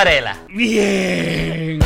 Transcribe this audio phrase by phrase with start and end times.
[0.00, 0.34] Varela.
[0.48, 1.78] Bien.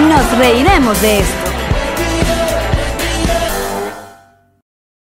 [0.00, 1.53] Nos reiremos de esto.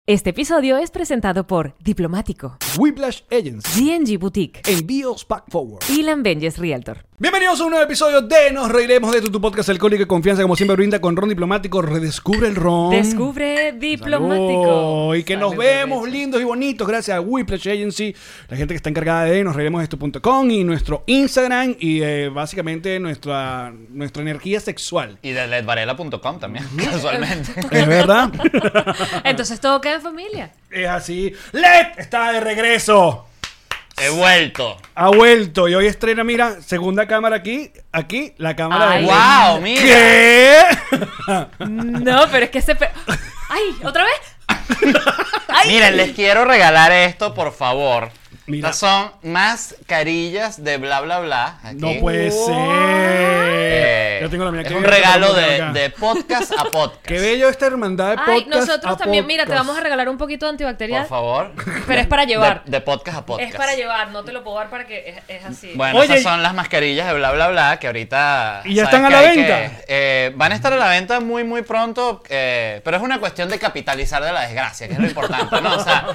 [0.07, 3.85] Este episodio es presentado por Diplomático, Whiplash Agency.
[3.85, 5.83] GNG Boutique, Envíos Pack Forward.
[5.89, 7.05] y Benjes Realtor.
[7.19, 10.41] Bienvenidos a un nuevo episodio de Nos Reiremos de tu, tu podcast alcohólico y confianza,
[10.41, 11.83] como siempre brinda con Ron Diplomático.
[11.83, 12.89] Redescubre el Ron.
[12.89, 14.63] Descubre Diplomático.
[15.11, 15.15] Salud.
[15.17, 18.15] Y que nos vemos lindos y bonitos gracias a Whiplash Agency,
[18.49, 22.29] la gente que está encargada de nos reiremos de esto.com y nuestro Instagram y eh,
[22.29, 25.19] básicamente nuestra, nuestra energía sexual.
[25.21, 27.51] Y de ledvarela.com también, casualmente.
[27.69, 28.31] ¿Es verdad?
[29.25, 30.51] Entonces todo queda en familia.
[30.69, 31.33] es así.
[31.51, 33.27] LED está de regreso.
[33.97, 34.77] He vuelto.
[34.95, 39.61] Ha vuelto y hoy estrena, mira, segunda cámara aquí, aquí, la cámara Ay, de ¡Wow!
[39.61, 39.83] Mira.
[39.83, 41.47] ¿Qué?
[41.67, 42.73] No, pero es que se...
[42.75, 42.89] pe-
[43.49, 43.75] ¡Ay!
[43.83, 44.95] ¿Otra vez?
[45.67, 48.09] Miren, les quiero regalar esto, por favor.
[48.51, 48.69] Mira.
[48.69, 51.59] Estas son mascarillas de bla bla bla.
[51.63, 51.77] aquí.
[51.77, 52.45] No puede Wow.
[52.47, 52.55] ser.
[53.73, 54.61] Eh, Yo tengo la mía.
[54.61, 57.01] es un regalo de, de podcast a podcast.
[57.05, 58.37] Qué bello esta hermandad de podcast.
[58.37, 59.25] Ay, nosotros a también.
[59.25, 61.01] Mira, te vamos a regalar un poquito de antibacterial.
[61.03, 61.51] Por favor.
[61.87, 62.63] Pero es para llevar.
[62.65, 63.49] De, de podcast a podcast.
[63.51, 65.71] Es para llevar, no te lo puedo dar para que es, es así.
[65.75, 68.61] Bueno, Oye, esas son las mascarillas de bla bla bla que ahorita.
[68.65, 69.57] ¿Y ya ¿sabes están a la venta?
[69.57, 73.19] que- eh, van a estar a la venta muy muy pronto, eh, pero es una
[73.19, 75.75] cuestión de capitalizar de la desgracia, que es lo importante, ¿no?
[75.75, 76.05] O sea,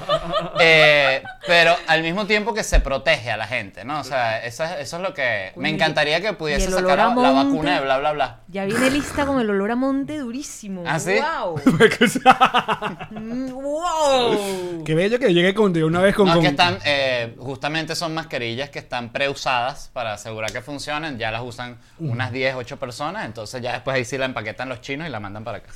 [0.60, 4.00] eh, pero al mismo tiempo que se protege a la gente, ¿no?
[4.00, 6.97] O sea, eso es, eso es lo que me encantaría que pudiese sacar olor a
[6.97, 7.50] la, la monte.
[7.53, 8.41] vacuna de bla bla bla.
[8.48, 10.84] Ya viene lista con el olor a monte durísimo.
[10.87, 11.14] ¿Ah, sí?
[11.19, 11.60] ¡Wow!
[13.10, 14.84] Mm, ¡Wow!
[14.84, 16.26] Qué bello que llegue con de una vez con.
[16.26, 21.19] No, con- que están, eh, justamente son mascarillas que están preusadas para asegurar que funcionen.
[21.19, 23.25] Ya las usan unas 10, 8 personas.
[23.26, 25.70] Entonces ya después ahí sí la empaquetan los chinos y la mandan para acá.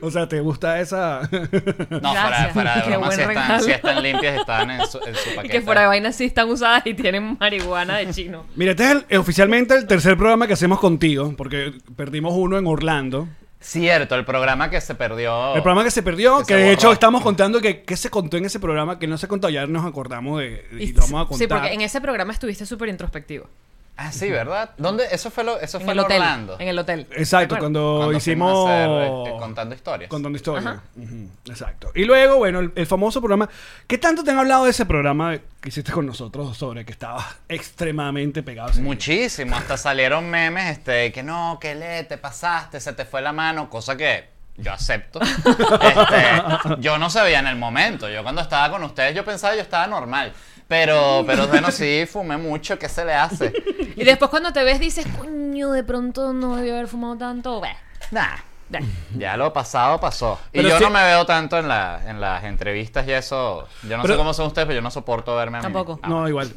[0.00, 1.20] O sea, ¿te gusta esa?
[1.90, 2.52] No, Gracias.
[2.52, 3.62] fuera de Qué broma, buen si están, regalo.
[3.64, 5.52] si están limpias, están en su, en su Y paquete.
[5.54, 8.46] que fuera de vaina sí están usadas y tienen marihuana de chino.
[8.56, 12.66] Mira, este es el- oficialmente el tercer programa que hacemos contigo, porque perdimos uno en
[12.66, 13.28] Orlando.
[13.60, 15.54] Cierto, el programa que se perdió.
[15.54, 16.74] El programa que se perdió, Que que, se de borró.
[16.74, 19.66] hecho estamos contando que, que se contó en ese programa, que no se contó, ya
[19.68, 20.64] nos acordamos de.
[20.80, 21.38] Y, lo vamos a contar.
[21.38, 23.46] Sí, porque en ese programa estuviste súper introspectivo.
[23.96, 24.70] Ah, sí, ¿verdad?
[24.78, 25.04] ¿Dónde?
[25.12, 26.20] Eso fue, lo, eso En fue el en hotel.
[26.22, 26.56] Orlando.
[26.58, 27.06] En el hotel.
[27.12, 28.68] Exacto, cuando, Cuando hicimos.
[28.68, 30.08] hacer, eh, contando historias.
[30.08, 30.76] Contando historias.
[30.96, 31.90] Ujú, Exacto.
[31.94, 33.48] Y luego, bueno, el, el famoso programa.
[33.86, 37.36] ¿Qué tanto te han hablado de ese programa que hiciste con nosotros sobre que estabas
[37.48, 38.72] extremadamente pegado?
[38.80, 43.32] Muchísimo, hasta salieron memes, este, que no, que le, te pasaste, se te fue la
[43.32, 45.20] mano, cosa que yo acepto.
[45.82, 49.62] Este, yo no sabía en el momento, yo cuando estaba con ustedes yo pensaba yo
[49.62, 50.32] estaba normal,
[50.68, 53.52] pero, pero bueno, sí, fumé mucho, ¿qué se le hace?
[53.96, 57.60] Y después cuando te ves dices, coño, de pronto no debió haber fumado tanto.
[57.60, 57.76] Bah,
[58.10, 58.80] Nah,
[59.18, 60.40] ya lo pasado pasó.
[60.50, 63.96] Y Pero yo no me veo tanto en, la, en las entrevistas y eso, yo
[63.98, 65.64] no Pero- sé cómo son ustedes, pero yo no soporto verme a mí.
[65.64, 65.96] Tampoco.
[65.96, 66.08] mismo.
[66.08, 66.50] No, igual.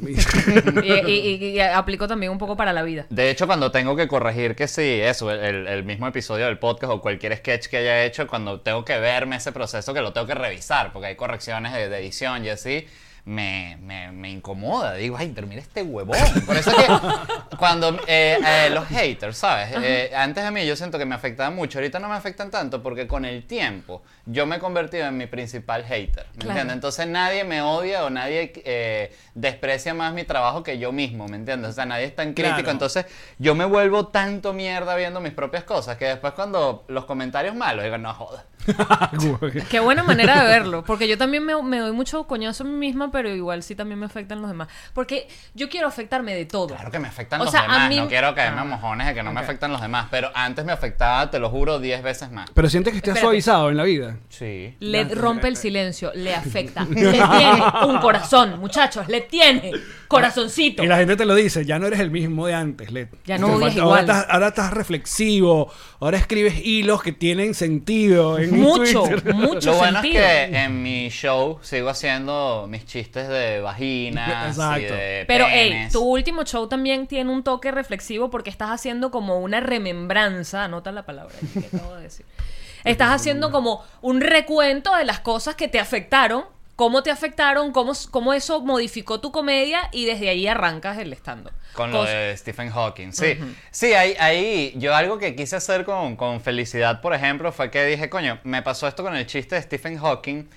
[0.82, 3.04] Y, y- y- y aplico también un poco para la vida.
[3.10, 6.92] De hecho, cuando tengo que corregir que sí, eso, el, el mismo episodio del podcast
[6.92, 10.26] o cualquier sketch que haya hecho, cuando tengo que verme ese proceso, que lo tengo
[10.26, 12.86] que revisar, porque hay correcciones de, de edición y así,
[13.26, 14.94] me, me, me incomoda.
[14.94, 16.16] Digo, ay, pero mira este huevón.
[16.46, 16.86] Por eso es que
[17.58, 19.68] cuando eh, eh, los haters, ¿sabes?
[19.82, 22.82] Eh, antes de mí yo siento que me afectaban mucho, ahorita no me afectan tanto
[22.84, 26.24] porque con el tiempo yo me he convertido en mi principal hater.
[26.34, 26.50] ¿Me Claro.
[26.52, 26.74] entiendes?
[26.74, 31.36] Entonces nadie me odia o nadie eh, desprecia más mi trabajo que yo mismo, ¿me
[31.36, 31.70] entiendes?
[31.70, 32.54] O sea, nadie es tan crítico.
[32.58, 32.70] Claro.
[32.70, 33.06] Entonces
[33.38, 37.82] yo me vuelvo tanto mierda viendo mis propias cosas que después cuando los comentarios malos
[37.84, 38.44] digo, no joda.
[39.70, 42.72] Qué buena manera de verlo, porque yo también me, me doy mucho coñazo a mí
[42.72, 44.68] misma, pero igual sí también me afectan los demás.
[44.92, 46.68] Porque yo quiero afectarme de todo.
[46.74, 47.88] Claro que me afectan O los sea, a demás.
[47.88, 49.44] mí- No quiero caerme Ah, a mojones de que no me ok.
[49.44, 50.08] afectan los demás.
[50.10, 52.50] Pero antes me afectaba, te lo juro, 10 veces más.
[52.52, 53.20] Pero sientes que Espérate.
[53.22, 54.18] suavizado en la vida.
[54.28, 54.74] Sí.
[54.80, 56.84] Le rompe el silencio, le afecta.
[56.90, 59.72] Le tiene un corazón, muchachos, le tiene
[60.08, 60.84] corazoncito.
[60.84, 63.08] Y la gente te lo dice, ya no eres el mismo de antes, Led.
[63.24, 64.16] Ya no odias falta- ahora igual.
[64.18, 68.38] estás, ahora estás reflexivo, ahora escribes hilos que tienen sentido.
[68.38, 68.60] En...
[68.60, 69.04] Mucho,
[69.34, 70.22] mucho Lo bueno sentido.
[70.24, 74.94] es que en mi show sigo haciendo mis chistes de vaginas y Exacto.
[74.94, 79.38] de Pero, hey, tu último show también tiene un toque reflexivo porque estás haciendo como
[79.38, 82.26] una remembranza, anota la palabra que acabo de decir.
[82.84, 86.44] Estás haciendo como un recuento de las cosas que te afectaron,
[86.76, 91.50] cómo te afectaron, cómo, cómo eso modificó tu comedia y desde ahí arrancas el stand
[91.72, 93.38] Con lo de Stephen Hawking, sí.
[93.72, 97.84] Sí, ahí, ahí yo algo que quise hacer con, con Felicidad, por ejemplo, fue que
[97.84, 100.48] dije, coño, me pasó esto con el chiste de Stephen Hawking.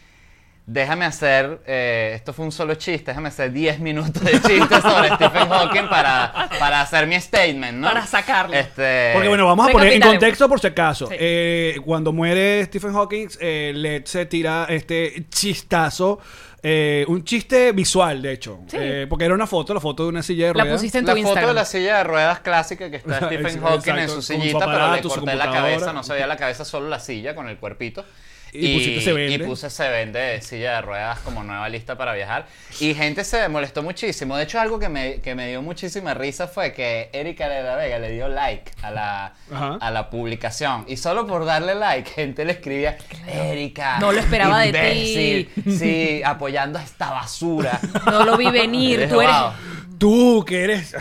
[0.71, 5.09] Déjame hacer, eh, esto fue un solo chiste, déjame hacer 10 minutos de chiste sobre
[5.15, 7.87] Stephen Hawking para, para hacer mi statement, ¿no?
[7.87, 8.55] Para sacarlo.
[8.55, 11.07] Este, Porque bueno, vamos a poner en contexto por si acaso.
[11.07, 11.15] Sí.
[11.17, 16.19] Eh, cuando muere Stephen Hawking, eh, Led se tira este chistazo.
[16.61, 18.59] eh, un chiste visual, de hecho.
[18.67, 18.77] Sí.
[18.79, 20.77] Eh, porque era una foto, la foto de una silla de La ruedas.
[20.79, 21.49] pusiste en tu La foto Instagram.
[21.49, 24.65] de la silla de ruedas clásica que está Stephen Exacto, Hawking en su su sillita,
[24.67, 27.49] pero le su corté la cabeza, no se veía la cabeza, solo la silla con
[27.49, 28.05] el cuerpito.
[28.53, 29.33] Y pusiste se vende.
[29.33, 32.47] y puse se vende silla de ruedas como nueva lista para viajar.
[32.79, 34.35] Y gente se molestó muchísimo.
[34.37, 37.75] De hecho, algo que me, que me dio muchísima risa fue que Erika de la
[37.75, 39.77] Vega le dio like a la, Ajá.
[39.79, 40.85] a la publicación.
[40.87, 42.97] Y solo por darle like, gente le escribía,
[43.27, 43.99] Erika.
[43.99, 47.79] No lo esperaba de imbécil, Sí, apoyando a esta basura.
[48.05, 49.35] No lo vi venir, tú eres...
[49.35, 49.51] "Wow".
[49.97, 50.95] Tú, que eres.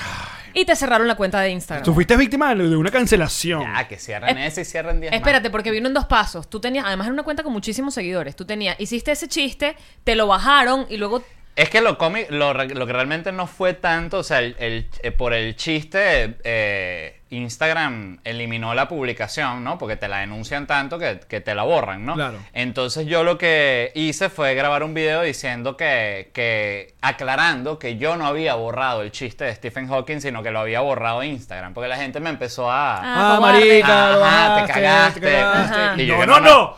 [0.54, 1.84] Y te cerraron la cuenta de Instagram.
[1.84, 3.62] Tú fuiste víctima de una cancelación.
[3.62, 5.16] Ya, que cierren ese y cierren 10 más.
[5.18, 6.48] Espérate, porque vino en dos pasos.
[6.50, 8.36] Tú tenías, además era una cuenta con muchísimos seguidores.
[8.36, 11.22] Tú tenías, hiciste ese chiste, te lo bajaron y luego
[11.56, 14.88] Es que lo, comi- lo, lo que realmente no fue tanto, o sea, el, el-
[15.02, 19.78] eh, por el chiste, eh, Instagram eliminó la publicación, ¿no?
[19.78, 22.14] Porque te la denuncian tanto que, que te la borran, ¿no?
[22.14, 22.38] Claro.
[22.52, 28.16] Entonces yo lo que hice fue grabar un video diciendo que, que, aclarando que yo
[28.16, 31.88] no había borrado el chiste de Stephen Hawking, sino que lo había borrado Instagram, porque
[31.88, 32.96] la gente me empezó a...
[32.96, 35.20] Ah, Ah, marica, Ajá, te cagaste.
[35.20, 35.75] te cagaste.
[35.75, 35.94] Ajá.
[35.96, 36.76] Y yo No, que no, no.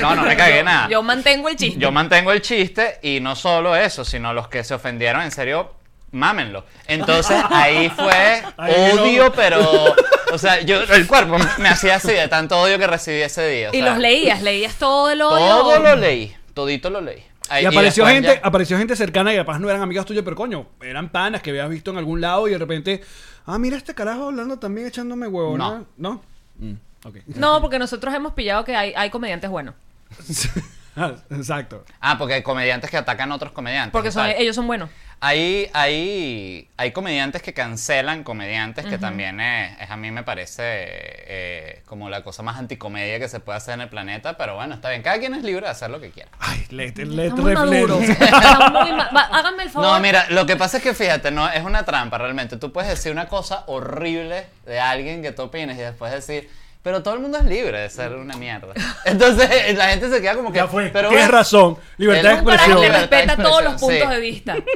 [0.00, 0.88] No, no me cagué nada.
[0.88, 1.80] yo mantengo el chiste.
[1.80, 5.72] Yo mantengo el chiste y no solo eso, sino los que se ofendieron, en serio,
[6.16, 6.64] mámenlo.
[6.88, 9.32] Entonces ahí fue odio, no.
[9.32, 9.94] pero.
[10.32, 13.70] O sea, yo, el cuerpo me hacía así de tanto odio que recibí ese día.
[13.70, 15.38] o y sea, los leías, leías todo el odio.
[15.38, 17.22] Todo lo leí, todito lo leí.
[17.48, 20.24] Ahí- Y apareció después gente, ya- apareció gente cercana y capaz no eran amigas tuyas,
[20.24, 23.02] pero coño, eran panas que habías visto en algún lado y de repente,
[23.46, 25.86] ah, mira este carajo hablando también echándome huevo, ¿no?
[25.96, 26.22] No.
[26.58, 26.72] Mm,
[27.04, 27.16] ok.
[27.36, 29.76] No, porque nosotros hemos pillado que hay, hay comediantes buenos.
[31.30, 31.84] Exacto.
[32.00, 33.92] Ah, porque hay comediantes que atacan a otros comediantes.
[33.92, 34.88] Porque son, ellos son buenos.
[35.18, 40.62] Hay, hay, hay comediantes que cancelan comediantes, que también es, es- a mí me parece
[40.62, 44.74] eh, como la cosa más anticomedia que se puede hacer en el planeta, pero bueno,
[44.74, 46.28] está bien, cada quien es libre de hacer lo que quiera.
[46.38, 47.98] Ay, le, le, Está muy le- maduro.
[47.98, 49.90] le- Está muy ma- va, háganme el favor.
[49.90, 52.58] No, mira, lo que pasa es que fíjate, no es una trampa realmente.
[52.58, 56.50] Tú puedes decir una cosa horrible de alguien que tú opines y después decir,
[56.82, 58.72] pero todo el mundo es libre de ser una mierda.
[59.04, 60.58] Entonces la gente se queda como que.
[60.58, 60.90] Ya fue.
[60.90, 61.78] Pero Tienes bueno, razón.
[61.96, 62.80] Libertad de expresión.
[62.80, 64.14] que respeta todos los puntos sí.
[64.14, 64.56] de vista.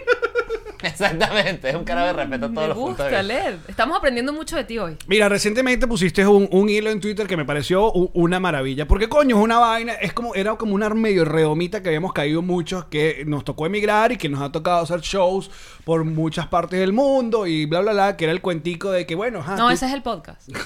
[0.88, 3.22] Exactamente, es un carajo que respeta todos Me los puntos de gusta, vista.
[3.50, 3.56] Led.
[3.68, 4.96] Estamos aprendiendo mucho de ti hoy.
[5.06, 8.86] Mira, recientemente pusiste un, un hilo en Twitter que me pareció u- una maravilla.
[8.88, 12.42] Porque coño, es una vaina, es como, era como una medio redomita que habíamos caído
[12.42, 15.50] muchos, que nos tocó emigrar y que nos ha tocado hacer shows
[15.84, 19.14] por muchas partes del mundo y bla, bla, bla, que era el cuentico de que,
[19.14, 20.48] bueno, ajá, No, tú- ese es el podcast.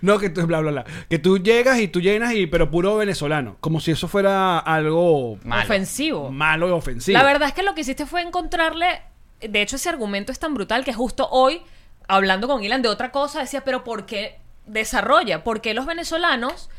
[0.00, 0.84] No, que tú, bla, bla, bla.
[1.08, 3.56] Que tú llegas y tú llenas y, pero puro venezolano.
[3.60, 5.62] Como si eso fuera algo Malo.
[5.64, 6.30] Ofensivo.
[6.30, 7.16] malo y ofensivo.
[7.18, 8.86] La verdad es que lo que hiciste fue encontrarle.
[9.48, 11.62] De hecho, ese argumento es tan brutal que justo hoy,
[12.08, 15.44] hablando con Ilan de otra cosa, decía, pero ¿por qué desarrolla?
[15.44, 16.70] ¿Por qué los venezolanos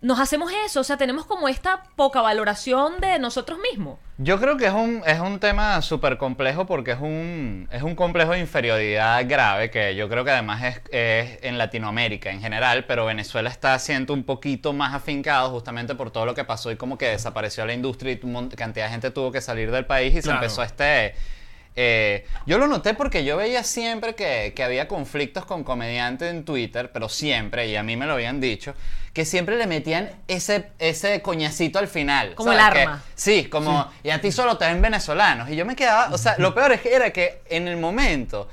[0.00, 0.80] nos hacemos eso?
[0.80, 3.98] O sea, tenemos como esta poca valoración de nosotros mismos.
[4.18, 7.94] Yo creo que es un, es un tema súper complejo porque es un, es un
[7.96, 12.84] complejo de inferioridad grave que yo creo que además es, es en Latinoamérica en general,
[12.86, 16.76] pero Venezuela está siendo un poquito más afincado justamente por todo lo que pasó y
[16.76, 18.18] como que desapareció la industria y
[18.56, 20.38] cantidad de gente tuvo que salir del país y se Claro.
[20.38, 21.14] empezó este...
[21.80, 26.44] eh, yo lo noté porque yo veía siempre que, que había conflictos con comediantes en
[26.44, 28.74] Twitter, pero siempre, y a mí me lo habían dicho,
[29.12, 32.34] que siempre le metían ese, ese coñacito al final.
[32.34, 32.66] Como ¿sabes?
[32.66, 33.02] el Que- arma.
[33.14, 35.48] Sí, como, y a ti solo te ven venezolanos.
[35.50, 38.48] Y yo me quedaba, o sea, lo peor es que era que en el momento,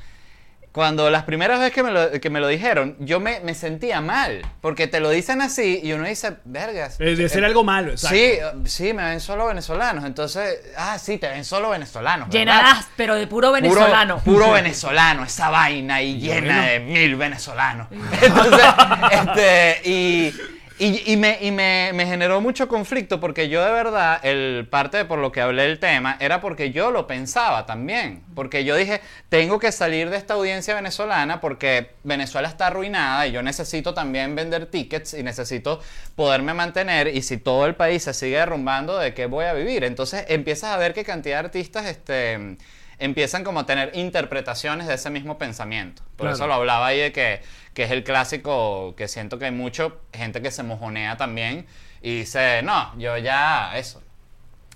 [0.76, 4.02] cuando las primeras veces que me lo, que me lo dijeron, yo me, me sentía
[4.02, 4.42] mal.
[4.60, 7.00] Porque te lo dicen así y uno dice, vergas.
[7.00, 8.18] Eh, de ser algo malo, exacto.
[8.18, 8.34] Sí,
[8.66, 10.04] sí, me ven solo venezolanos.
[10.04, 12.28] Entonces, ah, sí, te ven solo venezolanos.
[12.28, 12.40] ¿verdad?
[12.40, 14.20] Llenarás, pero de puro venezolano.
[14.20, 16.72] Puro, puro venezolano, esa vaina y llena bueno.
[16.74, 17.88] de mil venezolanos.
[18.22, 18.66] Entonces,
[19.14, 20.34] este, y,
[20.78, 24.98] Y, y me, y me, me generó mucho conflicto porque yo de verdad, el parte
[24.98, 28.24] de por lo que hablé del tema, era porque yo lo pensaba también.
[28.36, 33.32] Porque yo dije, tengo que salir de esta audiencia venezolana porque Venezuela está arruinada y
[33.32, 35.80] yo necesito también vender tickets y necesito
[36.16, 37.08] poderme mantener.
[37.08, 39.86] Y si todo el país se sigue derrumbando, ¿de qué voy a vivir?
[39.86, 42.58] Entonces empiezas a ver qué cantidad de artistas este,
[43.00, 46.04] empiezan como a tener interpretaciones de ese mismo pensamiento.
[46.18, 46.36] Por Claro.
[46.36, 47.42] eso lo hablaba ahí de que,
[47.76, 51.68] que es el clásico que siento que hay mucho gente que se mojonea también
[52.02, 54.02] y dice, no, yo ya, eso.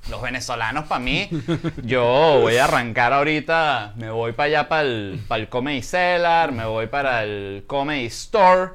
[0.10, 1.30] Los venezolanos para mí,
[1.84, 6.52] yo voy a arrancar ahorita, me voy para allá para el, para el Comedy Cellar,
[6.52, 8.72] me voy para el Comedy Store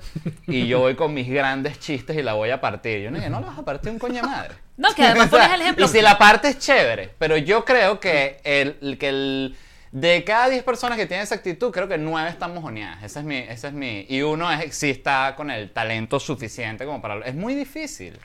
[0.47, 3.03] y yo voy con mis grandes chistes y la voy a partir.
[3.03, 4.55] Yo no dije, no la vas a partir un coño de madre.
[4.77, 5.85] No, que además pones el ejemplo.
[5.85, 9.57] Y si la parte es chévere, pero yo creo que el, que el
[9.95, 13.01] de cada 10 personas que tienen esa actitud, creo que 9 están mojoneadas.
[13.05, 14.05] Ese es mi, ese es mi.
[14.09, 17.21] Y uno es, sí está con el talento suficiente como para.
[17.25, 18.19] Es muy difícil.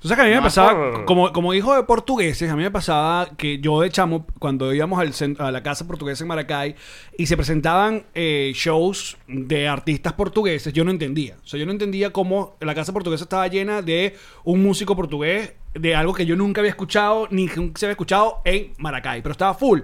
[0.00, 2.62] Tú sabes que a mí me pasaba, por- como, como hijo de portugueses, a mí
[2.62, 6.28] me pasaba que yo de chamo, cuando íbamos al cen- a la casa portuguesa en
[6.28, 6.76] Maracay
[7.18, 11.36] y se presentaban eh, shows de artistas portugueses, yo no entendía.
[11.42, 15.54] O sea, yo no entendía cómo la casa portuguesa estaba llena de un músico portugués,
[15.78, 19.32] de algo que yo nunca había escuchado, ni que se había escuchado en Maracay, pero
[19.32, 19.80] estaba full.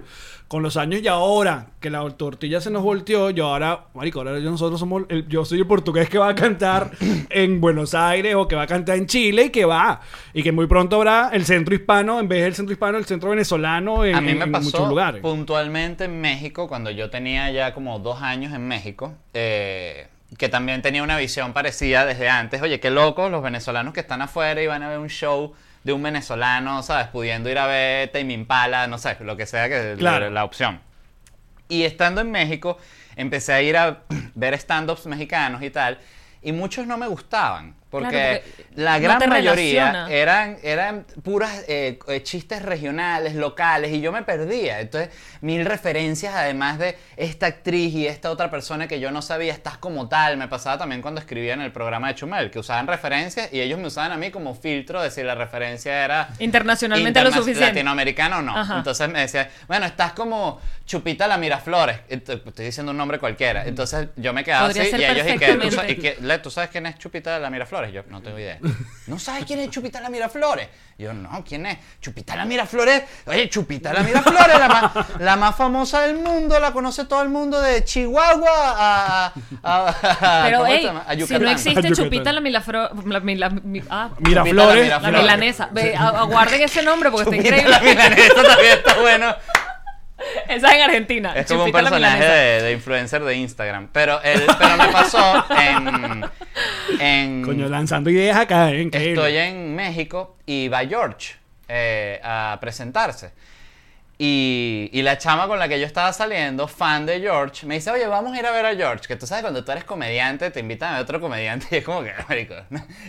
[0.47, 4.37] Con los años y ahora que la tortilla se nos volteó, yo ahora, marico, ahora
[4.37, 6.91] yo- nosotros somos, el- yo soy el portugués que va a cantar
[7.31, 10.51] en Buenos Aires o que va a cantar en Chile y que va, y que
[10.51, 14.13] muy pronto habrá el centro hispano, en vez del centro hispano, el centro venezolano en,
[14.15, 15.21] A mí me en pasó muchos lugares.
[15.21, 20.07] puntualmente en México, cuando yo tenía ya como dos años en México, eh,
[20.37, 22.61] que también tenía una visión parecida desde antes.
[22.61, 25.53] Oye, qué loco los venezolanos que están afuera y van a ver un show
[25.83, 27.07] de un venezolano, ¿sabes?
[27.07, 30.25] Pudiendo ir a ver Tame Impala, no sé, lo que sea que Claro.
[30.25, 30.81] la, la opción.
[31.67, 32.77] Y estando en México,
[33.15, 34.03] empecé a ir a
[34.35, 35.99] ver stand-ups mexicanos y tal,
[36.41, 37.75] y muchos no me gustaban.
[37.93, 40.11] Porque, Claro, porque la gran mayoría relaciona.
[40.11, 44.79] eran, eran puras eh, eh, chistes regionales, locales, y yo me perdía.
[44.79, 49.53] Entonces, mil referencias, además de esta actriz y esta otra persona que yo no sabía,
[49.53, 50.37] estás como tal.
[50.37, 53.77] Me pasaba también cuando escribía en el programa de Chumel, que usaban referencias y ellos
[53.79, 57.65] me usaban a mí como filtro de si la referencia era Internacionalmente lo suficiente.
[57.75, 58.57] Latinoamericano o no.
[58.57, 58.77] Ajá.
[58.79, 61.97] Entonces me decía, bueno, estás como Chupita la Miraflores.
[62.09, 63.65] Ent- Estoy diciendo un nombre cualquiera.
[63.65, 66.49] Entonces yo me quedaba Podría así y ellos y que, ¿tú, y que, "Le, ¿tú
[66.49, 67.82] sabes quién es Chupita la Miraflores?
[67.91, 68.59] Yo no tengo idea.
[69.07, 70.67] ¿No sabes quién es Chupita la Miraflores?
[70.97, 71.77] Yo, no, ¿quién es?
[71.99, 73.03] Chupita la Miraflores.
[73.25, 77.29] Oye, Chupita la Miraflores, la más, la más famosa del mundo, la conoce todo el
[77.29, 79.33] mundo de Chihuahua a...
[79.63, 80.63] a- a- Pero.
[80.65, 81.93] A si no existe Yucatán.
[81.93, 82.89] Chupita la milafro...
[83.05, 84.75] La, mila- mi- ah, Miraflores.
[84.89, 85.21] la Miraflores.
[85.21, 85.69] milanesa.
[85.71, 87.71] Ve, aguarden ese nombre porque está Chupita increíble.
[87.71, 89.35] la milanesa también está bueno.
[90.47, 91.33] Esa es en Argentina.
[91.35, 93.89] Es como un Chupita personaje de, de influencer de Instagram.
[93.91, 96.25] Pero, el, pero me pasó en.
[96.99, 98.81] en Coño, lanzando ideas acá, ¿eh?
[98.81, 99.13] Increíble.
[99.13, 101.35] estoy en México y va George
[101.67, 103.31] eh, a presentarse.
[104.25, 107.91] Y, y la chama con la que yo estaba saliendo, fan de George, me dice,
[107.91, 109.05] oye, vamos a ir a ver a George.
[109.05, 111.83] Que tú sabes, cuando tú eres comediante, te invitan a ver otro comediante y es
[111.83, 112.55] como que, marico.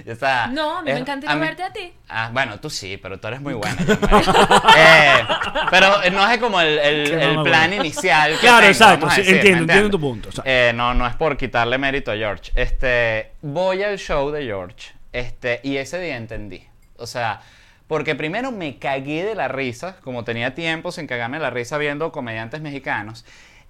[0.04, 1.92] y, o sea, No, a mí me encanta ir a verte a ti.
[2.08, 3.76] Ah, bueno, tú sí, pero tú eres muy buena.
[3.86, 3.92] yo.
[3.94, 5.24] Eh,
[5.70, 8.32] pero no es como el, plan inicial.
[8.32, 10.42] que Claro, tengo, exacto, vamos a sí, decir, ¿me entiendo, entiendo tu punto, o sea.
[10.44, 12.50] Eh, no, no es por quitarle mérito a George.
[12.56, 14.94] Este, voy al show de George.
[15.12, 16.66] Este, y ese día entendí.
[16.96, 17.40] O sea,
[17.86, 21.78] porque primero me cagué de la risa, como tenía tiempo sin cagarme de la risa
[21.78, 23.24] viendo comediantes mexicanos,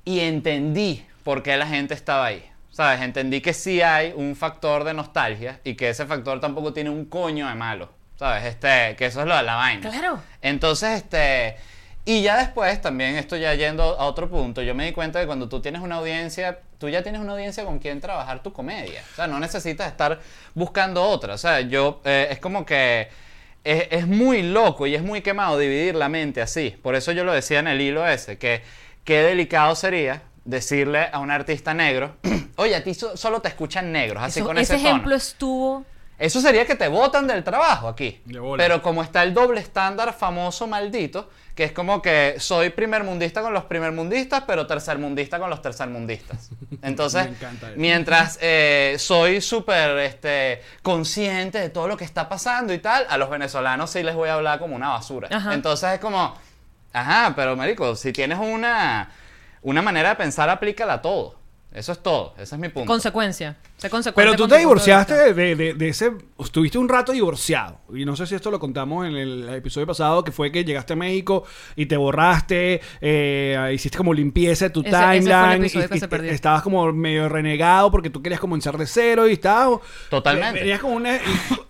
[0.04, 2.50] y entendí por qué la gente estaba ahí.
[2.70, 3.02] ¿Sabes?
[3.02, 7.04] Entendí que sí hay un factor de nostalgia y que ese factor tampoco tiene un
[7.04, 7.88] coño de malo.
[8.16, 8.44] ¿Sabes?
[8.46, 9.88] Este, que eso es lo de la vaina.
[9.88, 10.18] Claro.
[10.42, 11.56] Entonces, este.
[12.04, 15.26] Y ya después, también esto ya yendo a otro punto, yo me di cuenta que
[15.26, 19.02] cuando tú tienes una audiencia, tú ya tienes una audiencia con quien trabajar tu comedia.
[19.12, 20.20] O sea, no necesitas estar
[20.52, 21.34] buscando otra.
[21.34, 23.08] O sea, yo, eh, es como que
[23.64, 26.76] es, es muy loco y es muy quemado dividir la mente así.
[26.82, 28.62] Por eso yo lo decía en el hilo ese, que
[29.04, 32.16] qué delicado sería decirle a un artista negro,
[32.56, 34.88] oye, a ti so- solo te escuchan negros, así Eso- con ese ese tono.
[34.94, 35.84] ejemplo estuvo.
[36.18, 38.22] Eso sería que te botan del trabajo aquí.
[38.56, 43.52] Pero como está el doble estándar famoso maldito, que es como que soy primermundista con
[43.52, 46.50] los primermundistas, pero tercermundista con los tercermundistas.
[46.82, 47.28] Entonces,
[47.76, 53.16] mientras eh, soy súper este, consciente de todo lo que está pasando y tal, a
[53.18, 55.28] los venezolanos sí les voy a hablar como una basura.
[55.30, 55.54] Ajá.
[55.54, 56.34] Entonces es como,
[56.92, 59.10] ajá, pero marico, si tienes una,
[59.62, 61.43] una manera de pensar, aplícala a todo.
[61.74, 62.34] Eso es todo.
[62.38, 62.86] Ese es mi punto.
[62.86, 63.56] Consecuencia.
[64.14, 66.12] Pero tú te de divorciaste de, de- de ese.
[66.38, 67.80] Estuviste un rato divorciado.
[67.92, 70.92] Y no sé si esto lo contamos en el episodio pasado, que fue que llegaste
[70.92, 71.42] a México
[71.74, 75.64] y te borraste, eh, hiciste como limpieza de tu Ese- ese fue el timeline.
[75.64, 76.30] y- que y se perdió.
[76.30, 79.80] Estabas como medio renegado porque tú querías comenzar de cero y estabas.
[80.08, 80.60] Totalmente.
[80.60, 81.16] Venías como una.
[81.16, 81.20] y-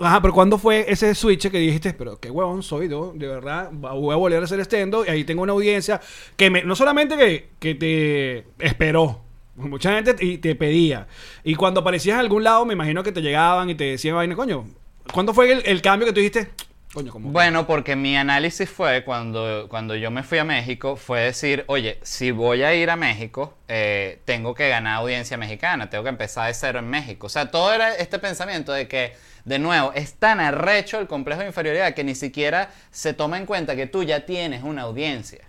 [0.01, 3.71] ajá, pero ¿cuándo fue ese switch que dijiste, pero qué huevón soy, yo, de verdad,
[3.73, 6.01] voy a volver a hacer estendo y ahí tengo una audiencia
[6.37, 9.24] que me, no solamente que, que te esperó,
[9.57, 11.07] mucha gente te, te pedía.
[11.43, 14.35] Y cuando aparecías en algún lado, me imagino que te llegaban y te decían, vaina,
[14.35, 14.67] coño,
[15.13, 16.51] ¿cuándo fue el, cambio que tú dijiste?
[16.93, 17.31] Coño, como.
[17.31, 21.99] Bueno, porque mi análisis fue cuando, cuando yo me fui a México, fue decir, oye,
[22.03, 26.47] si voy a ir a México, eh, tengo que ganar audiencia mexicana, tengo que empezar
[26.47, 27.27] de cero en México.
[27.27, 31.41] O sea, todo era este pensamiento de que, de nuevo, es tan arrecho el complejo
[31.41, 35.49] de inferioridad que ni siquiera se toma en cuenta que tú ya tienes una audiencia.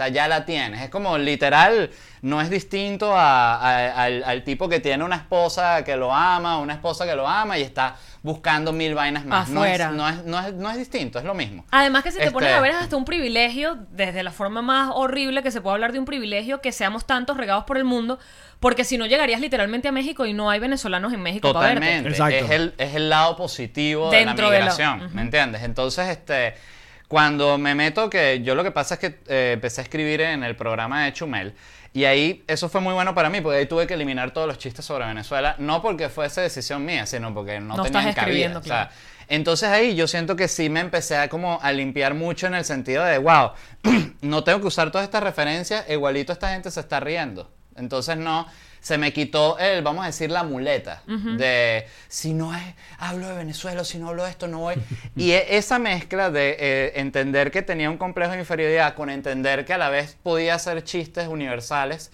[0.00, 0.80] O sea, ya la tienes.
[0.80, 1.90] Es como literal,
[2.22, 6.58] no es distinto a- a- al, al tipo que tiene una esposa que lo ama,
[6.58, 9.50] una esposa que lo ama y está buscando mil vainas más.
[9.50, 9.90] No es, Afuera.
[9.90, 11.66] no, es, no, es, no es distinto, es lo mismo.
[11.70, 14.62] Además que si te Este- pones a ver es hasta un privilegio, desde la forma
[14.62, 17.84] más horrible que se puede hablar de un privilegio, que seamos tantos regados por el
[17.84, 18.18] mundo,
[18.58, 21.80] porque si no llegarías literalmente a México y no hay venezolanos en México para verte.
[21.80, 22.08] Totalmente.
[22.10, 22.44] Exacto.
[22.46, 25.14] Es el, es el lado positivo Dentro de de la lo- migración.
[25.14, 25.62] ¿me entiendes?
[25.62, 26.54] Entonces, este,
[27.10, 30.44] cuando me meto, que yo lo que pasa es que eh, empecé a escribir en
[30.44, 31.52] el programa de Chumel,
[31.92, 34.58] y ahí eso fue muy bueno para mí, porque ahí tuve que eliminar todos los
[34.58, 38.20] chistes sobre Venezuela, no porque fuese decisión mía, sino porque no, No tenían estás cabida.
[38.20, 38.90] escribiendo, O sea, claro.
[39.26, 42.64] entonces ahí yo siento que sí me empecé a como a limpiar mucho en el
[42.64, 43.54] sentido de, wow,
[44.20, 47.50] no tengo que usar todas estas referencias, igualito esta gente se está riendo.
[47.74, 48.46] Entonces no,
[48.80, 52.62] se me quitó el, vamos a decir, la muleta de si no es,
[52.98, 54.74] hablo de Venezuela, si no hablo de esto, no voy.
[55.16, 59.64] y e- esa mezcla de eh, entender que tenía un complejo de inferioridad con entender
[59.64, 62.10] que a la vez podía hacer chistes universales,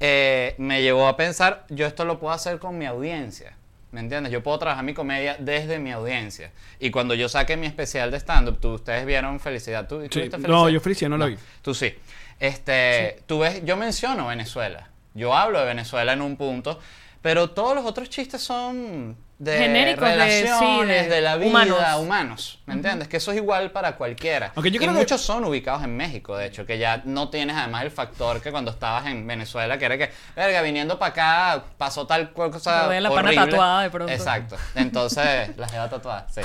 [0.00, 3.54] eh, me llevó a pensar, yo esto lo puedo hacer con mi audiencia.
[3.90, 4.30] ¿Me entiendes?
[4.32, 6.50] Yo puedo trabajar mi comedia desde mi audiencia.
[6.78, 9.88] Y cuando yo saqué mi especial de stand-up, tú- ustedes vieron Felicidad.
[9.88, 10.20] ¿Tú, tú Sí.
[10.28, 11.38] viste No, yo Felicidad no la vi.
[11.62, 11.94] Tú sí.
[12.38, 14.87] Este, tú ves, yo menciono Venezuela.
[15.18, 16.78] Yo hablo de Venezuela en un punto,
[17.20, 21.48] pero todos los otros chistes son de Genéricos, de- sí, relaciones, de de, la vida,
[21.48, 21.78] humanos.
[22.00, 22.58] humanos.
[22.66, 23.06] ¿Me entiendes?
[23.06, 24.50] Que eso es igual para cualquiera.
[24.56, 27.28] Aunque yo y creo que- muchos son ubicados en México, de hecho, que ya no
[27.30, 31.12] tienes además el factor que cuando estabas en Venezuela, que era que, verga, viniendo para
[31.12, 33.46] acá pasó tal cosa Lo de la pana horrible.
[33.46, 34.12] tatuada de pronto.
[34.12, 34.56] Exacto.
[34.74, 36.40] Entonces, la lleva tatuada, sí.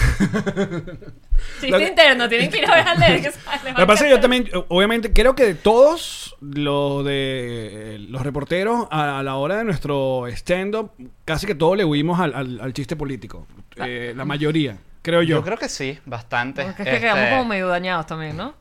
[1.59, 3.21] Chiste que- interno, tienen que ir a ver a leer.
[3.21, 7.03] que sale, Lo que pasa es que yo también, obviamente, creo que de todos los
[7.03, 10.91] de los reporteros a, a la hora de nuestro stand-up,
[11.25, 13.47] casi que todos le huimos al, al- al chiste político.
[13.77, 15.37] Eh, la mayoría, creo yo.
[15.37, 16.63] Yo creo que sí, bastante.
[16.63, 18.55] Porque es que Este, quedamos como medio dañados también, ¿no?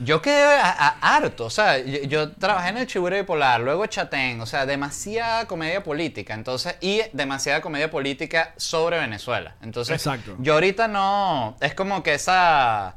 [0.00, 3.84] Yo quedé a- a- harto, o sea, yo, yo trabajé en el Chiburo Bipolar, luego
[3.86, 9.56] Chatén, o sea, demasiada comedia política, entonces, y demasiada comedia política sobre Venezuela.
[9.60, 10.36] Entonces, Exacto.
[10.38, 12.94] yo ahorita no, es como que esa,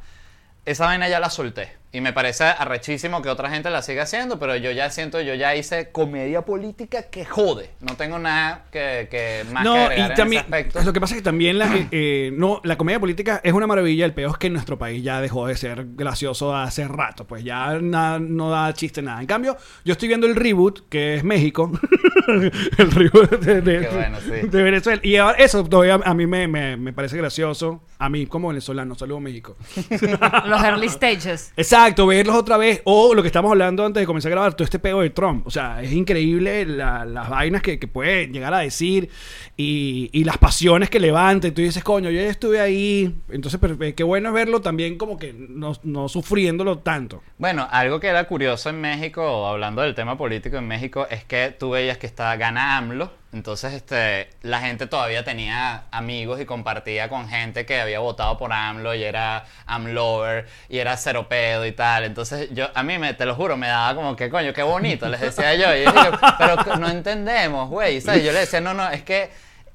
[0.64, 1.81] esa vaina ya la solté.
[1.94, 5.34] Y me parece arrechísimo que otra gente la siga haciendo, pero yo ya siento, yo
[5.34, 7.72] ya hice comedia política que jode.
[7.82, 10.82] No tengo nada que, que más que agregar y en también, ese aspecto.
[10.84, 13.68] lo que pasa es que también la, eh, eh, no, la comedia política es una
[13.68, 14.06] maravilla.
[14.06, 17.28] El peor es que en nuestro país ya dejó de ser gracioso hace rato.
[17.28, 19.20] Pues ya na- no da chiste nada.
[19.20, 21.74] En cambio, yo estoy viendo el reboot, que es México.
[22.28, 24.48] el reboot de, de- Qué bueno, sí.
[24.48, 25.02] de Venezuela.
[25.04, 27.84] Y ahora eso todavía a mí me, me- me parece gracioso.
[28.00, 28.96] A mí como venezolano.
[28.96, 29.58] Saludos México.
[30.46, 31.52] Los early stages.
[31.58, 32.82] Exacto, verlos otra vez.
[32.86, 35.46] O lo que estamos hablando antes de comenzar a grabar, todo este pego de Trump.
[35.48, 39.10] O sea, es increíble la- las vainas que, que puede llegar a decir
[39.58, 41.48] y, las pasiones que levanta.
[41.48, 43.16] Y tú dices, coño, yo ya estuve ahí.
[43.30, 47.22] Entonces, pero, eh, qué bueno verlo también como que no, no sufriéndolo tanto.
[47.38, 51.54] Bueno, algo que era curioso en México, hablando del tema político en México, es que
[51.58, 57.08] tú veías que estaba gana AMLO, entonces este, la gente todavía tenía amigos y compartía
[57.08, 61.72] con gente que había votado por AMLO y era AMLover y era cero pedo y
[61.72, 62.04] tal.
[62.04, 65.08] Entonces yo, a mí, me, te lo juro, me daba como que coño, qué bonito,
[65.08, 65.74] les decía yo.
[65.76, 68.02] Y yo digo, pero no entendemos, güey.
[68.02, 68.24] ¿sabes?
[68.24, 69.30] Yo le decía, no, no, es que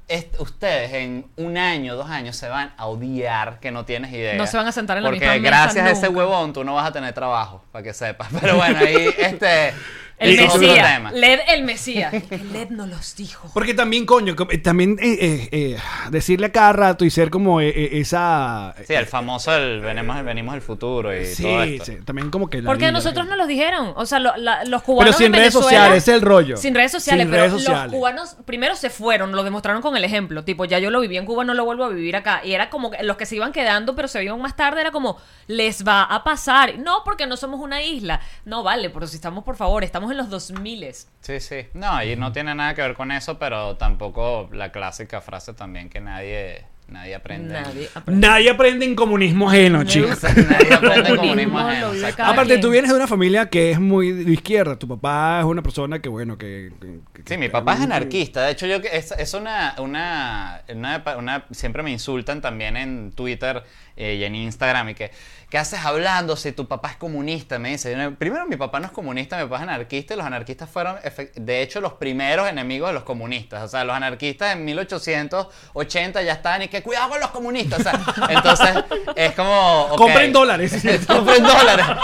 [0.09, 4.35] es- ustedes en un año, dos años se van a odiar que no tienes idea.
[4.35, 6.19] No se van a sentar en la Porque misma mesa gracias a ese nunca.
[6.19, 8.29] huevón tú no vas a tener trabajo, para que sepas.
[8.41, 9.73] Pero bueno, ahí este...
[10.19, 11.13] El Mesías.
[11.13, 12.13] Led el Mesías.
[12.53, 13.51] Led no los dijo.
[13.53, 15.77] Porque también, coño, co- eh, también eh, eh, eh,
[16.11, 18.75] decirle a cada rato y ser como eh, eh, esa...
[18.87, 21.85] Sí, el famoso el venimos, venimos del futuro y Sí, todo esto.
[21.85, 22.63] sí, también como que...
[22.63, 23.93] la Porque a nosotros no los dijeron.
[23.97, 25.05] O sea, lo- la- los cubanos.
[25.15, 26.57] Pero sin en redes Venezuela- sociales, ese es el rollo.
[26.57, 30.05] Sin redes sociales, Sin pero redes los cubanos primero se fueron, lo demostraron con el
[30.05, 30.45] ejemplo.
[30.45, 32.41] Tipo, ya yo lo viví en Cuba, no lo vuelvo a vivir acá.
[32.43, 34.93] Y era como que los que se iban quedando, pero se iban más tarde, era
[34.93, 36.79] como, les va a pasar.
[36.79, 38.21] No, porque no somos una isla.
[38.47, 40.87] No, vale, pero si estamos, por favor, estamos estamos en los 2000
[41.21, 41.67] Sí, sí.
[41.75, 45.89] No, y no tiene nada que ver con eso, pero tampoco la clásica frase también
[45.89, 47.53] que nadie, nadie aprende.
[47.61, 48.27] Nadie aprende.
[48.29, 50.23] Nadie aprende en comunismo ajeno, chicos.
[50.23, 52.07] nadie aprende Comunismo, comunismo ajeno.
[52.25, 52.61] Aparte, quien.
[52.61, 54.79] tú vienes de una familia que es muy de izquierda.
[54.79, 56.71] Tu papá es una persona que, bueno, que...
[56.81, 58.45] que- que- Sí, mi papá es anarquista.
[58.45, 63.11] De hecho, yo que- es, es una, una, una, una- Siempre me insultan también en
[63.13, 63.65] Twitter
[63.97, 64.91] eh, y en Instagram.
[64.91, 65.11] Y que,
[65.57, 67.59] ¿qué haces hablando si tu papá es comunista?
[67.59, 67.97] Me dice.
[68.19, 70.13] Primero, mi papá no es comunista, mi papá es anarquista.
[70.13, 70.97] Y los anarquistas fueron,
[71.35, 73.63] de hecho, los primeros enemigos de los comunistas.
[73.63, 77.81] O sea, los anarquistas en 1880 ya estaban y que cuidado con los comunistas.
[77.81, 79.85] O sea, entonces, es como.
[79.93, 79.97] ok.
[79.97, 80.73] Compren dólares.
[81.07, 81.87] Compren dólares.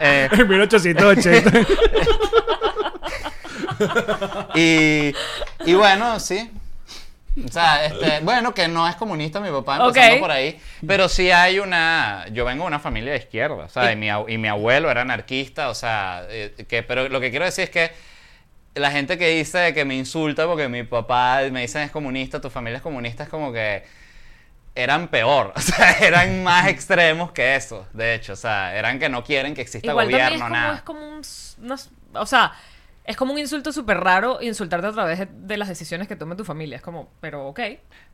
[0.00, 1.66] Eh, En 1880.
[4.54, 5.14] Y,
[5.64, 6.50] y bueno, sí.
[7.44, 10.60] O sea, este, bueno, que no es comunista mi papá, empezando por ahí.
[10.86, 12.26] Pero sí hay una.
[12.32, 14.90] Yo vengo de una familia de izquierda, o sea, y, mi, ab- y mi abuelo
[14.90, 17.92] era anarquista, o sea, eh, que, pero lo que quiero decir es que
[18.74, 22.48] la gente que dice que me insulta porque mi papá me dicen es comunista, tu
[22.50, 23.82] familia es comunista, es como que
[24.74, 29.08] eran peor, o sea, eran más extremos que eso, de hecho, o sea, eran que
[29.08, 30.76] no quieren que exista Igual también es gobierno, como, nada.
[30.76, 31.22] es como un...
[31.58, 31.76] no
[32.20, 32.52] o sea,
[33.08, 36.36] es como un insulto súper raro insultarte a través de, de las decisiones que tome
[36.36, 36.76] tu familia.
[36.76, 37.60] Es como, pero ok.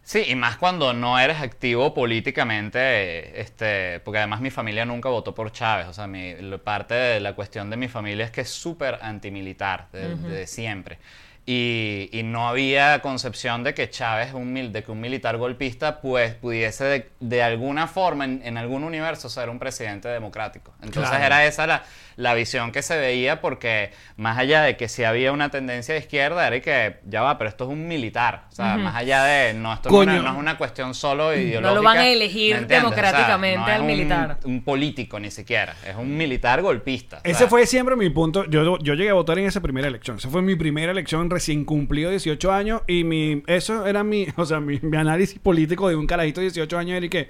[0.03, 5.35] Sí, y más cuando no eres activo políticamente, este, porque además mi familia nunca votó
[5.35, 8.51] por Chávez, o sea, mi, parte de la cuestión de mi familia es que es
[8.51, 10.99] súper antimilitar, de, de siempre.
[11.47, 16.01] Y, y no había concepción de que Chávez, un mil- de que un militar golpista,
[16.01, 20.73] pues pudiese de, de alguna forma, en, en algún universo, ser un presidente democrático.
[20.83, 21.25] Entonces Claro.
[21.25, 21.83] era esa la,
[22.17, 26.01] la visión que se veía, porque más allá de que si había una tendencia de
[26.01, 28.47] izquierda, era que ya va, pero esto es un militar.
[28.51, 29.55] O sea, más allá de.
[29.55, 30.21] No, esto no es, Coño.
[30.21, 31.81] una, no es una cuestión solo ideológica.
[31.81, 34.39] van a elegir democráticamente no al un- militar.
[34.45, 35.75] Un político ni siquiera.
[35.87, 37.21] Es un militar golpista.
[37.25, 38.45] Ese fue siempre mi punto.
[38.49, 40.19] Yo, yo llegué a votar en esa primera elección.
[40.19, 42.83] Esa fue mi primera elección recién cumplido 18 años.
[42.87, 46.47] Y mi eso era mi, o sea, mi, mi análisis político de un carajito de
[46.47, 46.97] 18 años.
[46.97, 47.29] Era y que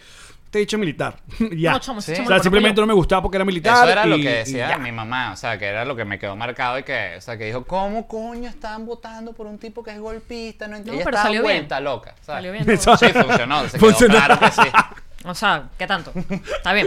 [0.55, 1.17] te he dicho militar.
[1.57, 1.73] ya.
[1.73, 3.75] No, chamo, o sea, simplemente no me gustaba porque era militar.
[3.75, 6.37] Eso era lo que decía mi mamá, o sea, que era lo que me quedó
[6.37, 9.91] marcado y que, o sea, que dijo, ¿cómo coño están votando por un tipo que
[9.91, 10.69] es golpista?
[10.69, 11.01] No, entiendo".
[11.01, 11.67] Ella pero salió bien.
[11.83, 12.15] loca.
[12.23, 12.45] ¿sabes?
[12.45, 12.65] Salió bien.
[12.79, 14.15] Sí, funcionó, se Funcionó.
[14.15, 14.63] quedó claro que sí.
[15.27, 16.13] O sea, ¿qué tanto?
[16.55, 16.87] Está bien.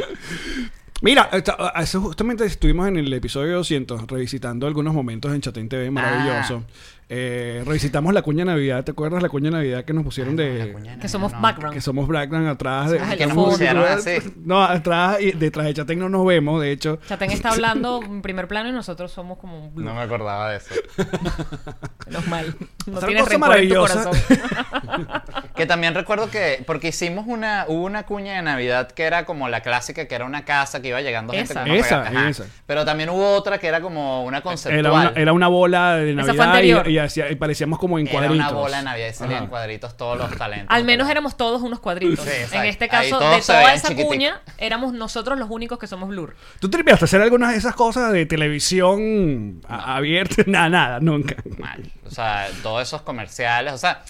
[1.01, 1.29] Mira,
[1.75, 6.63] eso justamente estuvimos en el episodio 200 revisitando algunos momentos en Chatén TV maravilloso.
[6.65, 6.96] Ah.
[7.09, 8.83] Eh, revisitamos la cuña Navidad.
[8.83, 10.75] ¿Te acuerdas la cuña Navidad que nos pusieron de...
[10.99, 11.39] Que somos No.
[11.41, 11.73] background.
[11.73, 12.99] Que somos Blackman atrás de...
[12.99, 13.45] Ah, que fondo.
[13.51, 14.17] pusieron así.
[14.43, 16.99] No, atrás y detrás de Chatén no nos vemos, de hecho.
[17.07, 19.83] Chatén está hablando en primer plano y nosotros somos como un.
[19.85, 20.75] No me acordaba de eso.
[22.07, 22.55] Menos mal.
[22.87, 24.03] No Otra tienes cosa rencor en tu maravillosa.
[24.03, 25.07] corazón.
[25.57, 29.49] Que también recuerdo que, porque hicimos una, hubo una cuña de Navidad que era como
[29.49, 31.63] la clásica, que era una casa que iba llegando gente Esa.
[31.63, 32.45] unos Esa, esa.
[32.67, 34.79] Pero también hubo otra que era como una conceptual.
[34.79, 36.87] Era una, era una bola de Esa fue Navidad anterior.
[36.89, 38.51] y, y hacía- y parecíamos como en Era cuadritos.
[38.51, 39.49] una bola de Navidad y salían Ajá.
[39.49, 40.67] cuadritos todos los talentos.
[40.69, 42.25] Al menos éramos todos unos cuadritos.
[42.25, 46.35] Sí, en este caso, de toda esa cuña, éramos nosotros los únicos que somos blur.
[46.59, 50.43] ¿Tú te tripeaste hacer algunas de esas cosas de televisión abierta?
[50.47, 51.35] Nada, nada, nunca.
[51.57, 51.91] Mal.
[52.05, 53.73] O sea, todos esos comerciales.
[53.73, 54.03] O sea,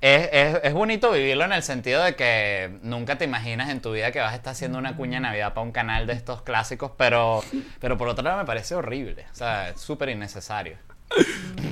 [0.00, 3.92] es, es, es bonito vivirlo en el sentido de que nunca te imaginas en tu
[3.92, 6.42] vida que vas a estar haciendo una cuña de Navidad para un canal de estos
[6.42, 7.42] clásicos, pero,
[7.80, 9.26] pero por otro lado me parece horrible.
[9.32, 10.76] O sea, es súper innecesario.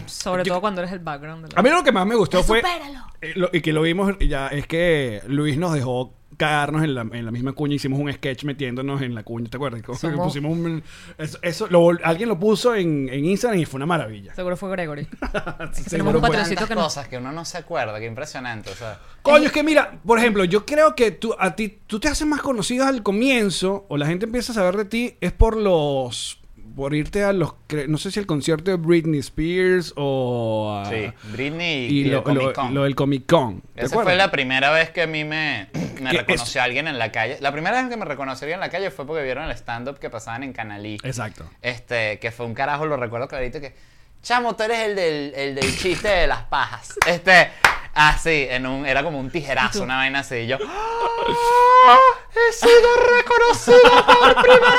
[0.07, 1.47] Sobre todo cuando eres el background.
[1.47, 2.59] de la- A mí lo que más me gustó fue.
[2.61, 3.07] Supéralo.
[3.21, 7.03] eh, lo- y que lo vimos ya, es que Luis nos dejó cagarnos en la,
[7.03, 7.75] en la misma cuña.
[7.75, 9.83] Hicimos un sketch metiéndonos en la cuña, ¿te acuerdas?
[9.83, 10.83] Como que Somos- pusimos un-
[11.19, 14.35] eso, eso lo vol- alguien lo puso en, en Instagram y fue una maravilla.
[14.35, 15.07] Seguro fue Gregory.
[15.73, 16.31] Seguro un fue.
[16.31, 18.71] patrocinio Tantas que no- cosas que uno no se acuerda, qué impresionante.
[18.71, 22.01] O sea, Coño, es que mira, por ejemplo, yo creo que tú, a ti, tú
[22.01, 25.33] te haces más conocido al comienzo, o la gente empieza a saber de ti, es
[25.33, 26.40] por los.
[26.81, 27.53] Por irte a los.
[27.89, 30.81] No sé si el concierto de Britney Spears o.
[30.83, 33.61] a- sí, Britney y, Y el lo, Comic lo- lo del Comic Con.
[33.75, 35.69] ¿te Esa fue la primera vez que a mí me,
[36.01, 37.37] me reconoció alguien en la calle.
[37.43, 40.09] La primera vez que me reconocería en la calle fue porque vieron el stand-up que
[40.09, 40.97] pasaban en Canalí.
[41.03, 41.45] Exacto.
[41.61, 43.75] Este, que fue un carajo, lo recuerdo clarito, que...
[44.23, 46.95] Chamo, tú eres el del, el del chiste de las pajas.
[47.07, 47.51] Este,
[47.95, 50.37] así, en un, era como un tijerazo, una vaina así.
[50.37, 51.97] Y yo, ¡Ah!
[52.49, 52.89] ¡He sido
[53.19, 54.77] reconocido por primera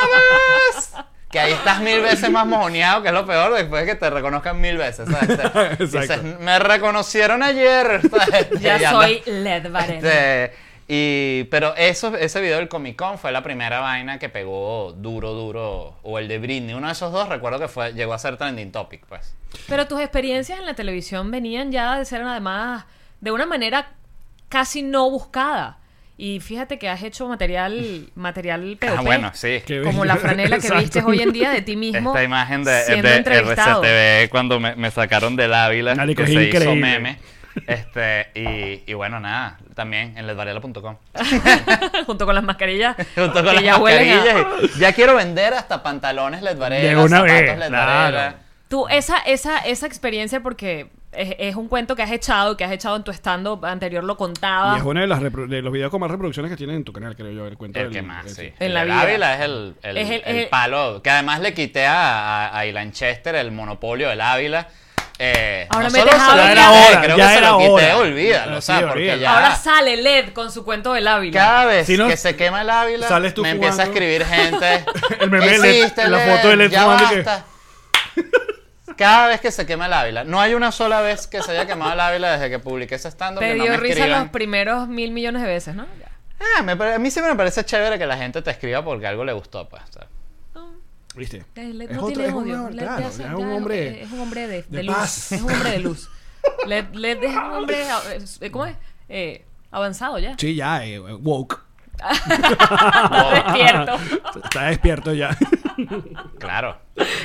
[0.76, 0.94] vez!
[1.32, 4.10] Que ahí estás mil veces más mojoneado, que es lo peor, después de que te
[4.10, 5.08] reconozcan mil veces.
[5.10, 5.28] ¿sabes?
[5.28, 5.34] Te-
[5.84, 6.00] Exacto.
[6.24, 8.02] dices, me reconocieron ayer.
[8.10, 8.50] ¿sabes?
[8.60, 9.96] Ya Y soy Led Varela.
[9.96, 10.54] este,
[10.88, 15.32] y, pero eso, ese video del Comic Con fue la primera vaina que pegó duro,
[15.32, 15.96] duro.
[16.04, 16.74] O el de Britney.
[16.74, 19.34] Uno de esos dos recuerdo que fue, llegó a ser trending topic, pues.
[19.70, 22.86] Pero tus experiencias en la televisión venían ya de ser además
[23.22, 23.88] de una manera
[24.50, 25.78] casi no buscada.
[26.23, 28.91] Y fíjate que has hecho material, material POP.
[28.95, 29.60] Ah, bueno, sí.
[29.84, 32.12] Como la franela que vistes hoy en día de ti mismo.
[32.12, 33.23] Esta imagen de, de.
[33.23, 37.17] RCTV cuando me, me sacaron del Ávila, Marico, que se hizo meme.
[37.65, 40.95] Este, y, y bueno, nada, también en ledvarela.com.
[42.05, 42.95] junto con las mascarillas.
[43.15, 44.75] Junto con las ya huelen a- mascarillas.
[44.77, 48.34] Ya quiero vender hasta pantalones Led Varela, De una zapatos vez, claro.
[48.67, 52.71] Tú, esa, esa, esa experiencia, porque es, es un cuento que has echado, que has
[52.71, 54.78] echado en tu stand-up anterior, lo Y contabas.
[54.78, 57.15] es uno de, las de los videos con más reproducciones que tienen en tu canal,
[57.15, 57.47] creo yo.
[57.47, 58.43] El cuento El del- que más, sí.
[58.60, 59.02] En El la vida.
[59.02, 61.02] Ávila es el, el, Es el- el el- palo.
[61.04, 64.67] Que además le quité a, a, a Ilan Chester el monopolio del Ávila.
[65.24, 68.56] Eh, Ahora no metes solo se lo era creo ya que se lo quité, olvídalo.
[68.56, 69.21] Ah, o sea, sí, porque olvídalo.
[69.21, 69.34] ya...
[69.36, 71.39] Ahora sale LED con su cuento del Ávila.
[71.39, 74.26] Cada vez Si no- que se quema el Ávila, Sales tú me empieza a escribir
[74.26, 74.84] gente.
[75.19, 77.45] El meme ¿Qué de Led, la foto de Led Ya fumando que- basta.
[78.97, 80.23] Cada vez que se quema el Ávila.
[80.23, 83.08] No hay una sola vez que se haya quemado el Ávila desde que publiqué ese
[83.10, 84.21] stand Te que no dio me risa escriban.
[84.23, 85.86] los primeros mil millones de veces, ¿no?
[85.99, 86.12] Ya.
[86.58, 89.06] Ah, me pare- a mí siempre me parece chévere que la gente te escriba porque
[89.08, 89.84] algo le gustó, pues.
[89.89, 90.08] o sea.
[91.15, 91.38] ¿Viste?
[91.56, 92.69] Eh, Es no otro- tiene es un- odio.
[92.71, 94.95] Claro, ya hombre es un hombre de, de de luz.
[94.95, 95.32] paz.
[95.34, 96.10] Es un hombre de luz.
[96.65, 96.86] Led
[97.23, 97.84] es un hombre,
[98.41, 98.75] eh, ¿cómo es?
[99.10, 100.36] Eh, avanzado ya.
[100.38, 101.60] Sí, ya, eh, woke.
[102.01, 103.99] Está despierto.
[104.43, 105.38] Está despierto ya.
[106.39, 106.77] Claro.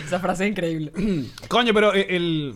[0.04, 0.92] Esa frase es increíble.
[1.48, 2.54] Coño, pero el, el-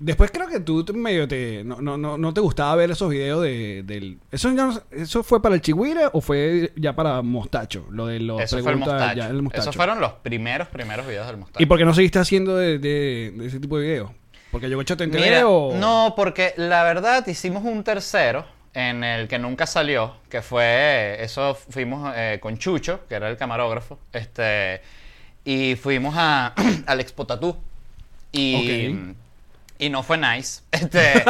[0.00, 1.64] Después creo que tú te- medio te...
[1.64, 4.18] No, no, no, no te gustaba ver esos videos de, del...
[4.30, 7.84] ¿Eso, ya no- ¿Eso fue para el Chihuire o fue ya para Mostacho?
[7.90, 9.16] Lo de los Eso fue el mostacho.
[9.16, 9.62] ya, el Mostacho.
[9.62, 11.60] Esos fueron los primeros, primeros videos del mostacho.
[11.60, 14.10] ¿Y por qué no seguiste haciendo de, de- de ese tipo de videos?
[14.52, 15.76] ¿Porque yo hecho te enteré Mira, o...?
[15.76, 21.56] no, porque la verdad hicimos un tercero en el que nunca salió, que fue, eso
[21.56, 24.80] fuimos eh, con Chucho, que era el camarógrafo, este,
[25.48, 26.52] y fuimos a,
[26.86, 27.56] al Expo Tatú.
[28.32, 28.94] Y,
[29.78, 30.60] y no fue nice.
[30.70, 31.24] Este,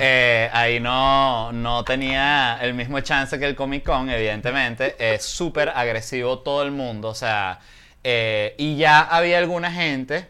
[0.00, 4.96] eh, ahí no, no tenía el mismo chance que el Comic Con, evidentemente.
[4.98, 7.60] Es súper agresivo todo el mundo, o sea,
[8.02, 10.26] eh, y ya había alguna gente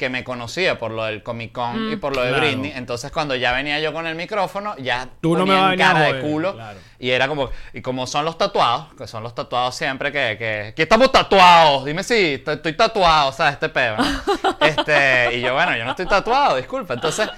[0.00, 2.44] que me conocía por lo del Comic Con y por lo de Claro.
[2.46, 2.72] Britney.
[2.74, 6.00] Entonces, cuando ya venía yo con el micrófono, ya Tú no me vas a cara
[6.12, 6.54] de culo.
[6.54, 6.80] claro.
[6.98, 10.82] Y era como, y como son los tatuados, que son los tatuados siempre que, que
[10.82, 14.04] estamos tatuados, dime si estoy tatuado, o sea, este peo, ¿no?
[14.60, 16.92] Este, y yo, bueno, yo no estoy tatuado, disculpa.
[16.94, 17.30] Entonces,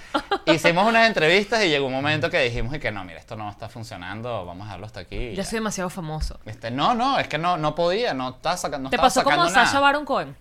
[0.47, 3.49] hicimos unas entrevistas y llegó un momento que dijimos y que no, mira, esto no
[3.51, 5.33] está funcionando, vamos a dejarlo hasta aquí.
[5.35, 6.41] Ya soy demasiado famoso.
[6.45, 9.49] Este, no, no, es que no, no podía, no estaba sacando, no ¿Te pasó como
[9.49, 9.79] Sasha.
[9.81, 10.37] Baron Cohen?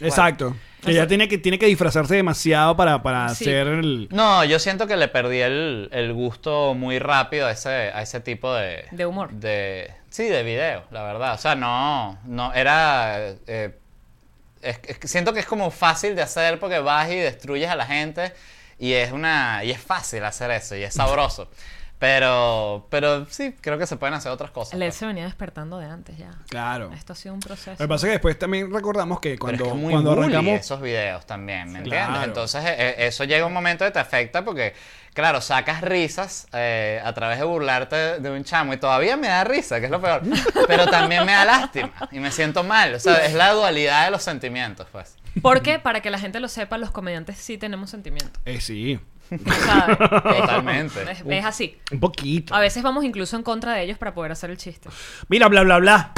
[0.00, 0.56] Exacto.
[0.84, 3.44] Que ya tiene que, tiene que disfrazarse demasiado para, para Sí.
[3.44, 4.06] hacer el...
[4.10, 8.20] No, yo siento que le perdí el, el gusto muy rápido a ese, a ese
[8.20, 8.84] tipo de...
[8.90, 9.30] De humor.
[9.32, 11.34] De, sí, de video, la verdad.
[11.34, 13.30] O sea, no, no, era...
[13.46, 13.74] eh,
[14.60, 17.76] es- es que siento que es como fácil de hacer porque vas y destruyes a
[17.76, 18.34] la gente
[18.78, 19.64] y es una...
[19.64, 21.48] Y es fácil hacer eso y es sabroso.
[22.04, 24.78] Pero, pero sí, creo que se pueden hacer otras cosas.
[24.78, 24.96] Led pues.
[24.96, 26.32] se venía despertando de antes ya.
[26.50, 26.92] Claro.
[26.92, 27.70] Esto ha sido un proceso.
[27.70, 29.90] Lo que pasa es que después también recordamos que Pero cuando, es que es muy
[29.92, 30.60] cuando arrancamos...
[30.60, 32.02] esos videos también, ¿me Claro.
[32.08, 32.28] entiendes?
[32.28, 34.74] Entonces eh, eh, eso llega un momento que te afecta porque,
[35.14, 39.42] claro, sacas risas eh, a través de burlarte de un chamo y todavía me da
[39.44, 40.20] risa, que es lo peor,
[40.68, 44.10] pero también me da lástima y me siento mal, o sea, es la dualidad de
[44.10, 45.16] los sentimientos, pues.
[45.40, 48.40] Porque, para que la gente lo sepa, los comediantes sí tenemos sentimientos.
[48.44, 49.00] Eh, sí,
[49.38, 51.02] Totalmente.
[51.10, 51.78] Es, es así.
[51.92, 52.54] un poquito.
[52.54, 54.88] A veces vamos incluso en contra de ellos para poder hacer el chiste.
[55.28, 56.12] Mira, bla, bla, bla.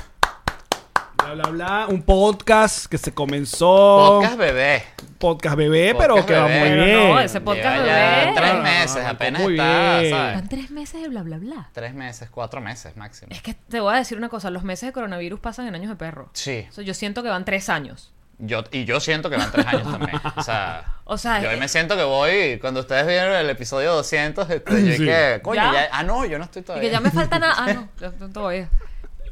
[1.16, 1.86] Bla, bla, bla.
[1.88, 4.18] Un podcast que se comenzó...
[4.20, 4.84] Podcast bebé.
[5.18, 7.08] podcast bebé, pero que va muy Pero bien.
[7.08, 8.32] no, ese podcast Lleva ya bebé.
[8.36, 10.12] tres Ah, meses, apenas muy está, bien.
[10.14, 10.34] ¿sabes?
[10.36, 11.68] Van tres meses de bla, bla, bla.
[11.72, 13.32] Tres meses, cuatro meses máximo.
[13.32, 14.50] Es que te voy a decir una cosa.
[14.50, 16.30] Los meses de coronavirus pasan en años de perro.
[16.32, 16.64] Sí.
[16.68, 18.12] O sea, yo siento que van tres años.
[18.38, 20.20] Yo, y yo siento que van tres años también.
[20.36, 23.48] O sea, O sea, yo hoy eh, me siento que voy, cuando ustedes vieron el
[23.48, 25.04] episodio 200, este, yo Sí.
[25.06, 25.72] que, coño, ¿Ya?
[25.72, 26.88] ya, ah, no, yo no estoy Y todavía.
[26.88, 27.54] que ya me falta nada.
[27.56, 28.68] Ah, no, ya estoy todavía.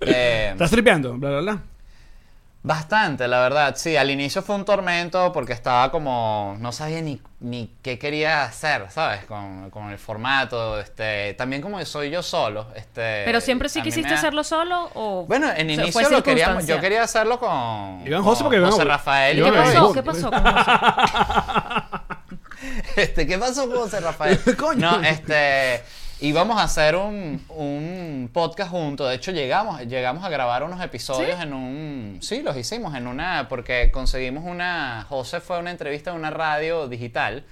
[0.01, 1.15] Eh, ¿Estás tripeando?
[1.15, 1.63] Bla, bla, bla.
[2.65, 3.75] Bastante, la verdad.
[3.77, 8.43] Sí, al inicio fue un tormento porque estaba como, no sabía ni, ni qué quería
[8.45, 9.25] hacer, ¿sabes?
[9.27, 13.23] Con, con el formato, este, también como soy yo solo, este.
[13.27, 15.27] Pero siempre sí quisiste da- hacerlo solo o.
[15.27, 18.71] Bueno, en o sea, inicio lo queríamos, yo quería hacerlo con, Iván José, porque Iván-
[18.71, 19.37] José Rafael.
[19.37, 19.93] ¿Y Yo qué pasó?
[19.93, 20.31] ¿Qué pasó?
[20.31, 20.71] con José?
[22.97, 24.41] Este, ¿qué pasó con José Rafael?
[24.59, 24.93] Coño.
[24.99, 25.83] No, este.
[26.25, 29.11] Íbamos a hacer un, un podcast juntos.
[29.11, 32.19] De hecho, llegamos, llegamos a grabar unos episodios en un.
[32.23, 33.47] Sí, los hicimos en una.
[33.47, 35.05] Porque conseguimos una.
[35.07, 37.45] José fue a una entrevista en una radio digital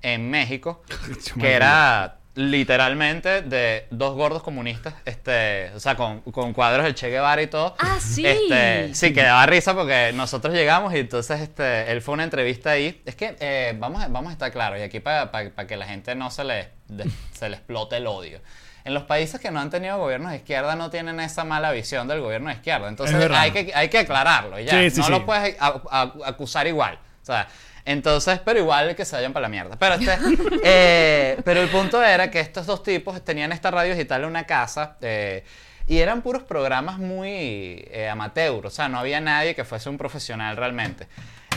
[0.00, 0.82] en México.
[1.38, 4.94] que era literalmente de dos gordos comunistas.
[5.04, 5.72] Este.
[5.74, 7.74] O sea, con, con cuadros del Che Guevara y todo.
[7.78, 8.26] Ah, sí.
[8.26, 12.24] Este, sí, que daba risa porque nosotros llegamos y entonces este, él fue a una
[12.24, 13.02] entrevista ahí.
[13.04, 16.14] Es que eh, vamos, a, vamos a estar claros, y aquí para que la gente
[16.14, 18.40] no se le de- se le explota el odio.
[18.84, 22.06] En los países que no han tenido gobiernos de izquierda no tienen esa mala visión
[22.06, 22.88] del gobierno de izquierda.
[22.88, 24.60] Entonces hay que, hay que aclararlo.
[24.60, 24.72] Ya.
[24.80, 25.10] Sí, sí, no sí.
[25.12, 26.98] lo puedes a- a- acusar igual.
[27.22, 27.48] O sea,
[27.84, 29.76] entonces, pero igual que se vayan para la mierda.
[29.76, 30.16] Pero, este,
[30.62, 34.44] eh, pero el punto era que estos dos tipos tenían esta radio digital en una
[34.44, 35.44] casa eh,
[35.88, 38.66] y eran puros programas muy eh, amateur.
[38.66, 41.08] O sea, no había nadie que fuese un profesional realmente.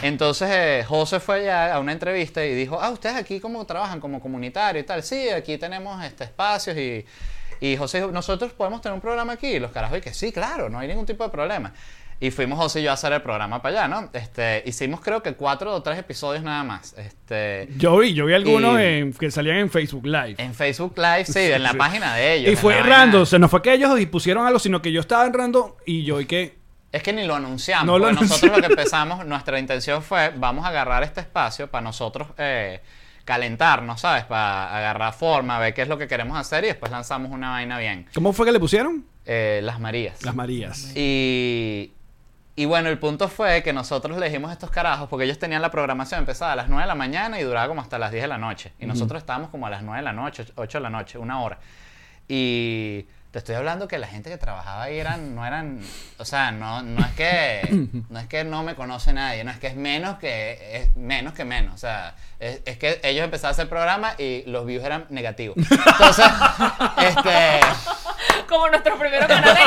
[0.01, 3.99] Entonces, eh, José fue allá a una entrevista y dijo, ah, ustedes aquí cómo trabajan
[3.99, 5.03] como comunitario y tal.
[5.03, 7.05] Sí, aquí tenemos este, espacios y...
[7.61, 9.47] Y José dijo, nosotros podemos tener un programa aquí.
[9.47, 11.73] Y los carajos, y que sí, claro, no hay ningún tipo de problema.
[12.21, 14.09] Y fuimos José y yo a hacer el programa para allá, ¿no?
[14.13, 16.93] Este, hicimos creo que cuatro o tres episodios nada más.
[16.97, 20.35] Este, Yo vi, yo vi algunos Y- en- que salían en Facebook Live.
[20.37, 22.53] en Facebook Live, sí, en la página de ellos.
[22.53, 25.25] y fue random, o sea, no fue que ellos pusieron algo, sino que yo estaba
[25.25, 26.58] en random y yo y que...
[26.91, 27.85] Es que ni lo anunciamos.
[27.85, 31.83] No lo nosotros lo que empezamos, nuestra intención fue, vamos a agarrar este espacio para
[31.83, 32.81] nosotros eh,
[33.25, 34.25] calentarnos, ¿sabes?
[34.25, 37.77] Para agarrar forma, ver qué es lo que queremos hacer y después lanzamos una vaina
[37.77, 38.07] bien.
[38.13, 39.05] ¿Cómo fue que le pusieron?
[39.25, 40.23] Eh, las Marías.
[40.23, 40.91] Las Marías.
[40.95, 41.93] Y,
[42.55, 45.61] y bueno, el punto fue que nosotros le dijimos a estos carajos, porque ellos tenían
[45.61, 48.23] la programación empezada a las 9 de la mañana y duraba como hasta las 10
[48.23, 48.73] de la noche.
[48.79, 51.41] Y nosotros estábamos como a las 9 de la noche, 8 de la noche, una
[51.41, 51.59] hora.
[52.27, 55.81] Y te estoy hablando que la gente que trabajaba ahí eran, no eran,
[56.17, 59.57] o sea, no, no es que no es que no me conoce nadie, no es
[59.57, 63.49] que es menos que es menos que menos, o sea, es, es que ellos empezaron
[63.49, 65.57] a hacer el programa y los views eran negativos.
[65.57, 66.25] Entonces,
[66.97, 67.59] este
[68.47, 69.59] Como nuestro para atrás.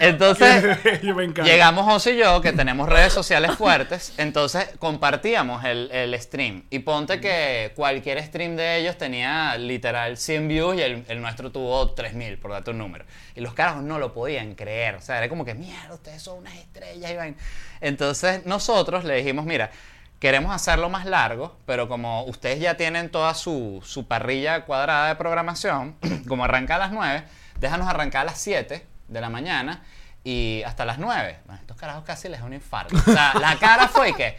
[0.00, 1.50] entonces yo me encanta.
[1.50, 6.64] Llegamos José y yo, que tenemos redes sociales fuertes, entonces compartíamos el, el stream.
[6.68, 11.50] Y ponte que cualquier stream de ellos tenía literal 100 views y el, el nuestro
[11.52, 13.04] tuvo 3000, por darte un número.
[13.34, 14.96] Y los carajos no lo podían creer.
[14.96, 17.16] O sea, era como que, mierda, ustedes son unas estrellas.
[17.16, 17.36] Vaina".
[17.80, 19.70] Entonces nosotros le dijimos, mira,
[20.18, 25.16] queremos hacerlo más largo, pero como ustedes ya tienen toda su, su parrilla cuadrada de
[25.16, 25.96] programación,
[26.28, 27.24] como arranca a las 9,
[27.60, 29.84] déjanos arrancar a las 7 de la mañana
[30.24, 31.38] y hasta las 9.
[31.46, 32.96] Bueno, estos carajos casi les da un infarto.
[32.96, 34.38] O sea, la cara fue que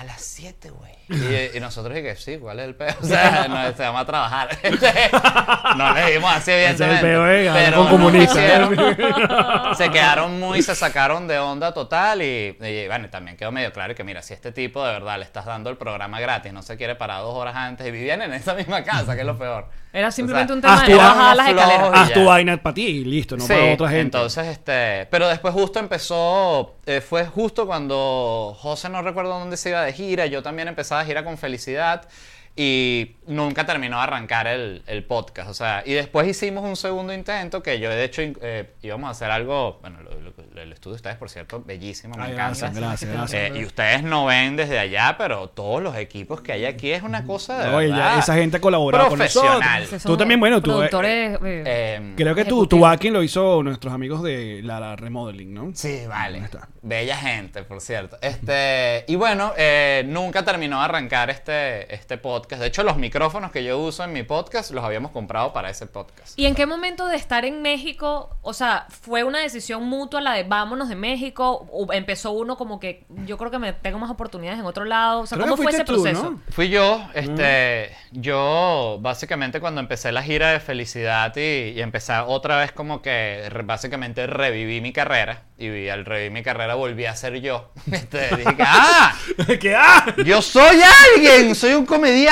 [0.00, 0.92] a las 7, güey.
[1.08, 2.94] Y, y nosotros dije, sí, ¿cuál es el peor?
[3.02, 4.48] O sea, no, este, vamos a trabajar.
[5.76, 7.00] no le dimos así, Ese es el evidentemente.
[7.06, 8.36] peor, eh, pero con no comunistas.
[8.36, 9.76] hicieron.
[9.76, 13.94] se quedaron muy, se sacaron de onda total y, y, bueno, también quedó medio claro
[13.94, 16.76] que mira, si este tipo de verdad le estás dando el programa gratis, no se
[16.76, 19.68] quiere parar dos horas antes y vivían en esa misma casa, que es lo peor.
[19.92, 21.90] Era simplemente O un sea, tema haz de bajar las escaleras.
[21.94, 24.02] Haz tu vaina para ti y listo, no Sí, para otra gente.
[24.16, 29.70] Entonces, este, pero después justo empezó, eh, fue justo cuando José no recuerdo dónde se
[29.70, 32.08] iba de gira, yo también empezaba de gira con Felicidad
[32.56, 37.12] y nunca terminó de arrancar el, el podcast, o sea, y después hicimos un segundo
[37.14, 40.92] intento que yo de hecho eh, íbamos a hacer algo, bueno, lo- lo- el estudio
[40.94, 42.68] de ustedes por cierto, bellísimo, me Ay, encanta.
[42.70, 43.50] gracias, gracias, gracias.
[43.52, 47.02] Eh, y ustedes no ven desde allá, pero todos los equipos que hay aquí es
[47.02, 49.80] una cosa de No, y ya verdad esa gente ha colaborado con profesional.
[49.80, 50.02] nosotros.
[50.02, 53.94] Tú también, bueno, tú, eh, eh, Eh, Creo que tu, tu backing lo hizo nuestros
[53.94, 55.70] amigos de la, la Remodeling, ¿no?
[55.74, 56.42] Sí, vale.
[56.82, 58.18] Bella gente, por cierto.
[58.20, 62.39] Este, y bueno, eh, nunca terminó de arrancar este, este podcast.
[62.48, 65.86] De hecho, los micrófonos que yo uso en mi podcast los habíamos comprado para ese
[65.86, 66.38] podcast.
[66.38, 70.32] ¿Y en qué momento de estar en México, o sea, fue una decisión mutua la
[70.34, 71.66] de vámonos de México?
[71.72, 75.20] ¿O empezó uno como que yo creo que me tengo más oportunidades en otro lado?
[75.20, 76.30] O sea, Creo ¿cómo fue ese tú, proceso?
[76.30, 76.40] ¿no?
[76.50, 82.56] Fui yo, este, yo básicamente cuando empecé la gira de felicidad y, y empecé otra
[82.58, 87.14] vez como que re- básicamente reviví mi carrera y al revivir mi carrera volví a
[87.16, 87.70] ser yo.
[87.92, 89.14] Este, dije que, ¡ah!
[89.60, 90.14] que ¡ah!
[90.24, 90.80] Yo soy
[91.14, 92.29] alguien, soy un comediante.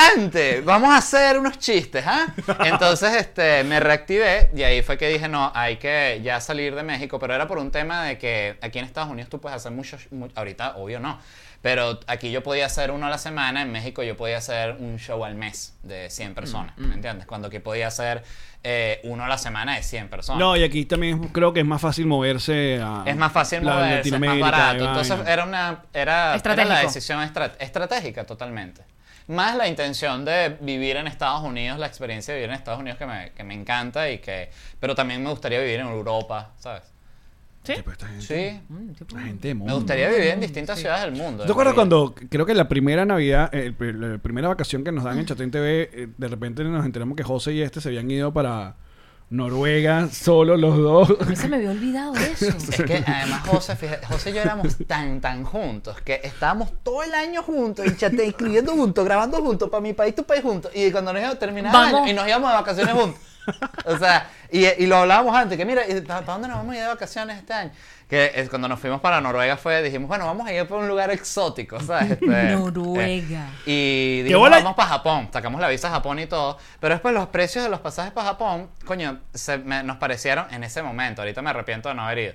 [0.65, 2.27] Vamos a hacer unos chistes, ¿ah?
[2.65, 6.83] Entonces, este, me reactivé y ahí fue que dije, no, hay que ya salir de
[6.83, 9.71] México, pero era por un tema de que aquí en Estados Unidos tú puedes hacer
[9.71, 11.19] muchos, mu- ahorita obvio no,
[11.61, 14.97] pero aquí yo podía hacer uno a la semana, en México yo podía hacer un
[14.97, 17.25] show al mes de 100 personas, ¿me entiendes?
[17.27, 18.23] Cuando aquí podía hacer
[18.63, 20.39] eh, uno a la semana de 100 personas.
[20.39, 23.73] No, y aquí también creo que es más fácil moverse a Es más fácil la
[23.73, 24.83] moverse, es más barato.
[24.85, 28.81] Entonces era una era, era la decisión estra- estratégica totalmente.
[29.29, 32.97] Más la intención de vivir en Estados Unidos, la experiencia de vivir en Estados Unidos
[32.97, 34.49] que me, que me encanta y que...
[34.79, 36.83] Pero también me gustaría vivir en Europa, ¿sabes?
[37.63, 37.73] ¿Sí?
[37.75, 38.61] Sí, esta gente- Sí.
[38.69, 41.45] Mm, tipo- la gente de Me gustaría vivir en distintas ciudades del mundo.
[41.45, 45.19] ¿Te acuerdas cuando creo que la primera Navidad, eh, la primera vacación que nos dan
[45.19, 48.33] en Chatén TV, eh, de repente nos enteramos que José y este se habían ido
[48.33, 48.75] para
[49.29, 51.09] Noruega solo los dos?
[51.21, 52.47] A mí se me había olvidado eso.
[52.47, 57.03] Es que además José, fíjate, José y yo éramos tan, tan juntos que estábamos todo
[57.03, 60.71] el año juntos, en Chatén, escribiendo juntos, grabando juntos, para mi país, tu país juntos.
[60.73, 62.01] Y cuando nos íbamos a terminar el Vamos.
[62.01, 63.21] año y nos íbamos de vacaciones juntos.
[63.85, 66.81] O sea, y, y lo hablábamos antes, que mira, ¿para dónde nos vamos a ir
[66.83, 67.71] de vacaciones este año?
[68.07, 70.87] Que es cuando nos fuimos para Noruega fue, dijimos, bueno, vamos a ir por un
[70.87, 72.11] lugar exótico, ¿sabes?
[72.11, 72.25] Este,
[72.55, 73.47] Noruega.
[73.65, 74.57] eh, y ¿Qué dijimos, bola?
[74.57, 76.57] vamos para Japón, sacamos la visa a Japón y todo.
[76.79, 80.63] Pero después los precios de los pasajes para Japón, coño, se me- nos parecieron en
[80.63, 82.33] ese momento, ahorita me arrepiento de no haber ido,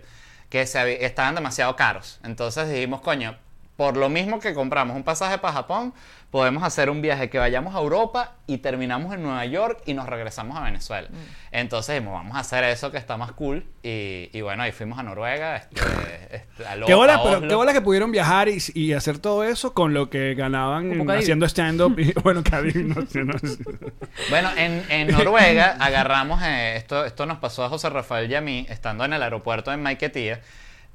[0.49, 2.21] que se estaban demasiado caros.
[2.25, 3.37] Entonces dijimos, coño,
[3.77, 5.93] por lo mismo que compramos un pasaje para Japón,
[6.31, 10.09] podemos hacer un viaje que vayamos a Europa y terminamos en Nueva York y nos
[10.09, 11.09] regresamos a Venezuela.
[11.11, 11.15] Mm.
[11.53, 13.65] Entonces dijimos, vamos a hacer eso que está más cool.
[13.85, 15.81] Y, y bueno, ahí fuimos a Noruega, este,
[16.33, 19.19] este, a Lo- ¿Qué bola, a pero qué bola que pudieron viajar y, y hacer
[19.19, 21.99] todo eso con lo que ganaban haciendo stand-up?
[21.99, 23.35] y- Bueno, no no.
[24.31, 28.41] Bueno, en, en Noruega agarramos, eh, esto, esto nos pasó a José Rafael y a
[28.41, 30.41] mí, estando en el aeropuerto en Maiquetía,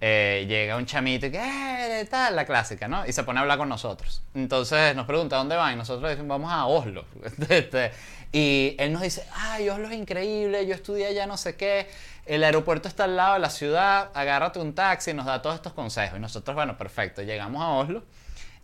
[0.01, 3.05] eh, llega un chamito y que, eh, tal, la clásica, ¿no?
[3.05, 4.21] Y se pone a hablar con nosotros.
[4.33, 5.73] Entonces nos pregunta, ¿dónde van?
[5.73, 7.05] Y nosotros decimos, vamos a Oslo.
[7.49, 7.91] Este,
[8.31, 11.87] y él nos dice, ay, Oslo es increíble, yo estudié allá no sé qué,
[12.25, 15.55] el aeropuerto está al lado de la ciudad, agárrate un taxi, y nos da todos
[15.55, 16.17] estos consejos.
[16.17, 18.03] Y nosotros, bueno, perfecto, llegamos a Oslo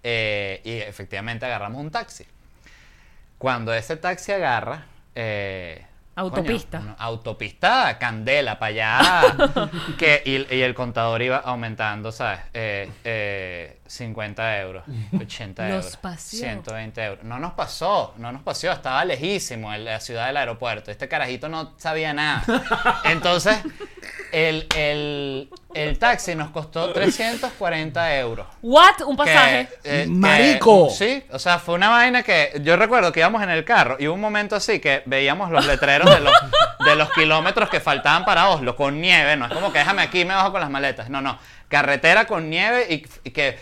[0.04, 2.26] eh, y efectivamente agarramos un taxi.
[3.38, 4.86] Cuando ese taxi agarra.
[5.16, 5.86] eh,
[6.16, 6.80] Autopista.
[6.80, 9.70] coño, autopista, candela para allá.
[9.98, 12.40] que, y, y el contador iba aumentando, ¿sabes?
[12.54, 14.84] Eh, eh, 50 euros,
[15.20, 16.40] 80 Los euros, paseó.
[16.40, 17.24] 120 euros.
[17.24, 20.92] No nos pasó, no nos pasó, estaba lejísimo en la ciudad del aeropuerto.
[20.92, 22.44] Este carajito no sabía nada.
[23.06, 23.58] Entonces,
[24.32, 28.48] el, el, el taxi nos costó 340 euros.
[28.62, 29.02] What?
[29.06, 29.70] Un pasaje.
[29.84, 30.88] Que, eh, ¡Marico!
[30.88, 33.98] que- sí, o sea, fue una vaina que yo recuerdo que íbamos en el carro
[34.00, 36.34] y hubo un momento así que veíamos los letreros de los,
[36.86, 39.36] de los kilómetros que faltaban para Oslo con nieve.
[39.38, 41.10] No es como que déjame aquí y me bajo con las maletas.
[41.10, 41.38] No, no.
[41.68, 43.58] Carretera con nieve y, y que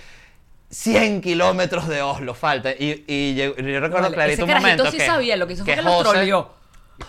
[0.70, 2.72] 100 kilómetros de Oslo falta.
[2.72, 5.54] Y, y yo, yo recuerdo Vale, clarito ese un momento sí que, sabía, lo que
[5.54, 6.54] hizo fue que José- troleó.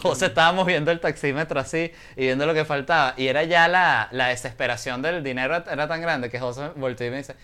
[0.03, 3.14] José estábamos viendo el taxímetro así y viendo lo que faltaba.
[3.16, 7.11] Y era ya la, la desesperación del dinero era tan grande que José volteó y
[7.11, 7.36] me dice,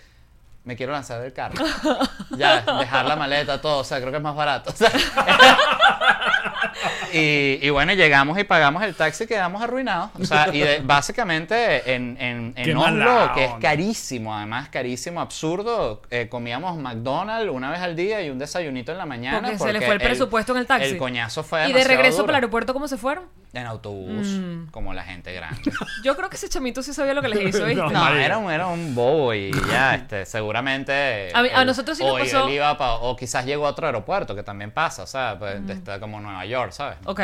[0.63, 1.63] me quiero lanzar del carro.
[2.37, 3.79] ya, dejar la maleta, todo.
[3.79, 4.71] O sea, creo que es más barato.
[4.73, 4.89] O sea,
[7.13, 10.11] y, y bueno, llegamos y pagamos el taxi y quedamos arruinados.
[10.19, 16.01] O sea, y de- básicamente en, en, en Oslo, que es carísimo, además carísimo, absurdo,
[16.09, 19.39] eh, comíamos McDonald's una vez al día y un desayunito en la mañana.
[19.41, 20.89] Porque se le fue el presupuesto en el taxi.
[20.91, 22.25] El coñazo fue Y de regreso duro.
[22.27, 23.25] para el aeropuerto, ¿cómo se fueron?
[23.53, 24.67] En autobús, Mm.
[24.71, 25.59] como la gente grande.
[26.05, 27.81] Yo creo que ese chamito sí sabía lo que les hizo, ¿viste?
[27.81, 31.31] No, No, era un, era un bobo y ya, este, seguramente.
[31.33, 33.71] A mí- a él- nosotros sí nos pasó- él iba pa- o quizás llegó a
[33.71, 36.97] otro aeropuerto, que también pasa, o sea, pues, está como Nueva York, ¿sabes?
[37.05, 37.19] Ok,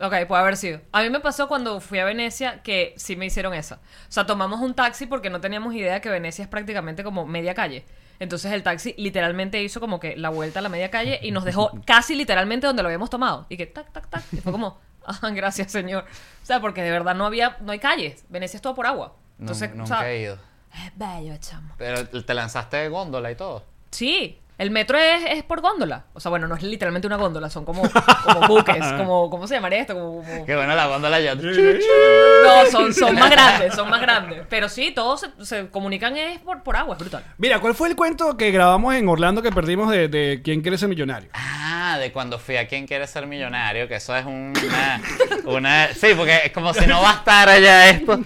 [0.00, 0.80] ok, puede haber sido.
[0.92, 3.76] A mí me pasó cuando fui a Venecia que sí me hicieron esa.
[3.76, 3.78] O
[4.12, 7.84] sea, tomamos un taxi porque no teníamos idea que Venecia es prácticamente como media calle.
[8.18, 11.44] Entonces el taxi literalmente hizo como que la vuelta a la media calle y nos
[11.46, 13.46] dejó casi literalmente donde lo habíamos tomado.
[13.48, 14.22] Y que tac, tac, tac.
[14.32, 16.04] Y fue como, ah, gracias, señor.
[16.42, 18.24] O sea, porque de verdad no había, no hay calles.
[18.28, 19.16] Venecia es todo por agua.
[19.38, 20.38] Entonces, Nun- o nunca sea, he ido.
[20.74, 21.74] es bello, chamo.
[21.78, 23.64] Pero te lanzaste de góndola y todo.
[23.90, 26.04] Sí, el metro es, es por góndola.
[26.12, 27.82] O sea, bueno, no es literalmente una góndola, son como,
[28.24, 29.94] como buques, como, ¿cómo se llamaría esto?
[29.94, 31.34] Como, como- Qué bueno la góndola ya.
[31.34, 34.42] No, son, son más grandes, son más grandes.
[34.48, 37.24] Pero sí, todos se, se comunican es por, por agua, es brutal.
[37.38, 40.78] Mira, ¿cuál fue el cuento que grabamos en Orlando que perdimos de, de quién quiere
[40.78, 41.30] ser millonario?
[41.32, 45.00] Ah, de cuando fui a Quien Quiere Ser Millonario, que eso es una,
[45.44, 45.88] una...
[45.94, 48.20] Sí, porque es como si no bastara ya esto.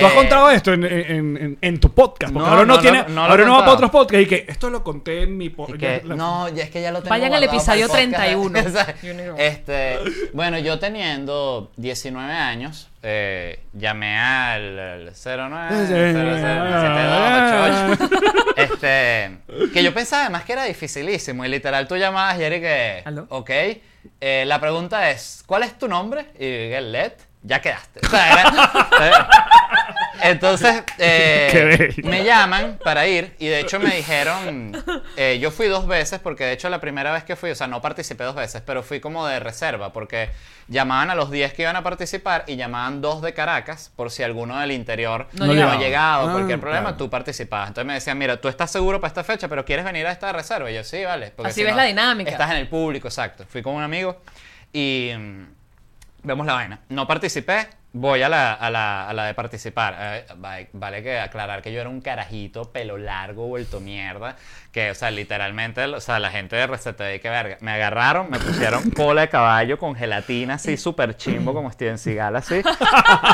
[0.00, 2.32] ¿Tú has Eh, contado esto en, en- en- en tu podcast?
[2.32, 3.90] Porque no, ahora no, no, tiene, no, no lo ahora he no va para otros
[3.90, 5.80] podcasts y que esto lo conté en mi podcast.
[5.80, 8.16] que, no, ya es que ya lo tengo Vayan al episodio podcast.
[8.16, 8.60] 31.
[9.02, 9.36] You know.
[9.38, 9.98] este,
[10.34, 16.78] bueno, yo teniendo 19 años, eh, llamé al, al 09
[18.56, 19.38] Este,
[19.72, 23.02] que yo pensaba además que era dificilísimo y literal tú llamabas y era y que,
[23.04, 23.26] ¿Aló?
[23.30, 23.50] ok,
[24.20, 26.26] eh, la pregunta es, ¿cuál es tu nombre?
[26.38, 27.12] Y Led,
[27.42, 28.00] ya quedaste.
[28.06, 29.28] O sea, era-
[30.22, 32.08] entonces, eh, Qué bello.
[32.08, 34.72] me llaman para ir y de hecho me dijeron,
[35.16, 37.68] eh, yo fui dos veces porque de hecho la primera vez que fui, o sea,
[37.68, 40.30] no participé dos veces, pero fui como de reserva porque
[40.66, 44.22] llamaban a los 10 que iban a participar y llamaban dos de Caracas por si
[44.24, 45.76] alguno del interior No no, llegaba.
[45.76, 46.96] llegaba, Ah, cualquier problema, claro.
[46.96, 47.68] tú participabas.
[47.68, 50.32] Entonces me decían, mira, tú estás seguro para esta fecha, pero quieres venir a esta
[50.32, 50.70] reserva.
[50.70, 51.32] Y yo, sí, vale.
[51.34, 52.30] porque Así si ves no, la dinámica.
[52.30, 53.44] Estás en el público, exacto.
[53.48, 54.20] Fui con un amigo
[54.72, 55.44] y mm,
[56.28, 56.78] vemos la vaina.
[56.90, 59.96] No participé, voy a la, a la, a la de participar.
[59.98, 64.36] Eh, va- vale que aclarar que yo era un carajito, pelo largo, vuelto mierda.
[64.72, 67.56] Que, o sea, literalmente, o sea, la gente de RCTV, que verga.
[67.60, 72.36] Me agarraron, me pusieron cola de caballo con gelatina, así súper chimbo, como Steven Seagal,
[72.36, 72.62] así.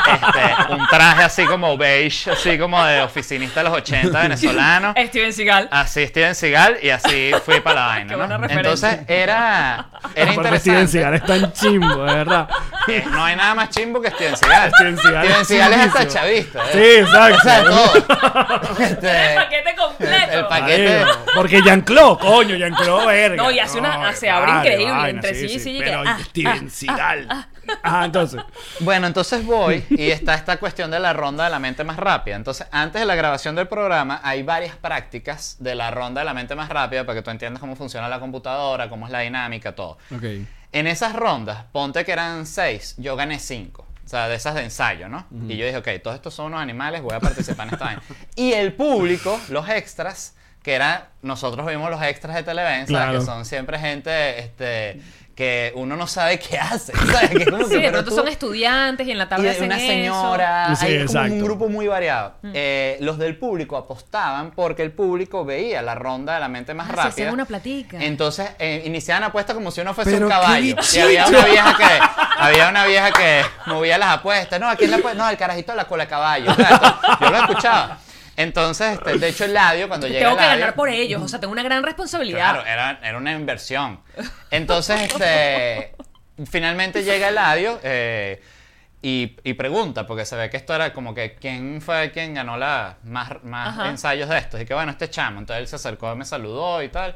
[0.05, 4.93] Este, un traje así como beige, así como de oficinista de los 80 venezolano.
[5.07, 5.67] Steven Seagal.
[5.71, 8.09] Así Steven Seagal y así fui para la vaina.
[8.09, 8.47] Qué buena ¿no?
[8.47, 8.91] referencia.
[8.91, 9.85] Entonces era,
[10.15, 10.87] era Aparte, Steven interesante.
[10.87, 12.49] Seagal es tan chimbo, de verdad.
[12.87, 14.71] Eh, no hay nada más chimbo que Steven Seagal.
[14.75, 16.63] Steven Seagal Steven es Seagal es hasta chavista.
[16.65, 16.71] ¿eh?
[16.71, 17.35] Sí, exacto.
[17.35, 18.75] O sea, todo.
[18.85, 20.31] Este, El paquete completo.
[20.39, 21.05] el paquete.
[21.33, 23.43] Porque Jean-Claude, coño, Jean-Claude, verga.
[23.43, 26.03] No, y hace una- se abre vale, increíble vaina, entre sí y sí, que, Pero
[26.05, 27.47] ah, Steven ah, Seagal.
[27.81, 28.41] Ajá, entonces.
[28.79, 32.35] Bueno, entonces voy y está esta cuestión de la ronda de la mente más rápida.
[32.35, 36.33] Entonces, antes de la grabación del programa, hay varias prácticas de la ronda de la
[36.33, 39.73] mente más rápida para que tú entiendas cómo funciona la computadora, cómo es la dinámica,
[39.73, 39.97] todo.
[40.15, 40.23] Ok.
[40.75, 43.87] En esas rondas, ponte que eran seis, yo gané cinco.
[44.05, 45.25] O sea, de esas de ensayo, ¿no?
[45.47, 48.03] Y yo dije, ok, todos estos son unos animales, voy a participar en esta vaina.
[48.35, 52.87] Y el público, los extras, que era, nosotros vimos los extras de Televen, ¿sabes?
[52.87, 53.19] Claro.
[53.19, 55.01] que son siempre gente, este,
[55.35, 57.29] que uno no sabe qué hace, ¿sabes?
[57.31, 59.27] Que es como Sí, que, de pero pronto tú- son estudiantes y en la y
[59.27, 59.85] tarde de hacen una eso.
[59.87, 61.33] señora, Sí, hay como exacto.
[61.33, 62.35] un grupo muy variado.
[62.53, 66.85] Eh, los del público apostaban porque el público veía la ronda de la mente más
[66.87, 67.09] Ah, se rápida.
[67.09, 67.97] hacían una platica.
[67.99, 70.75] Entonces eh, iniciaban apuestas como si uno fuese Pero un caballo.
[70.93, 71.99] Y había una vieja que
[72.37, 74.59] había una vieja que movía las apuestas.
[74.59, 76.51] No, aquí la No, el carajito de la cola de caballo.
[76.51, 77.97] O sea, esto- yo lo escuchaba.
[78.37, 81.39] Entonces, este, de hecho, el ladio, cuando llega Tengo que ganar por ellos, o sea,
[81.39, 82.53] tengo una gran responsabilidad.
[82.53, 84.01] Claro, era, era una inversión.
[84.51, 85.95] Entonces, este,
[86.45, 88.41] finalmente llega Eladio eh,
[89.01, 92.57] y, y pregunta, porque se ve que esto era como que quién fue quien ganó
[92.57, 93.89] la, más, más Ajá.
[93.89, 94.59] ensayos de estos.
[94.61, 95.39] Y que bueno, este chamo.
[95.39, 97.15] Entonces él se acercó, me saludó y tal.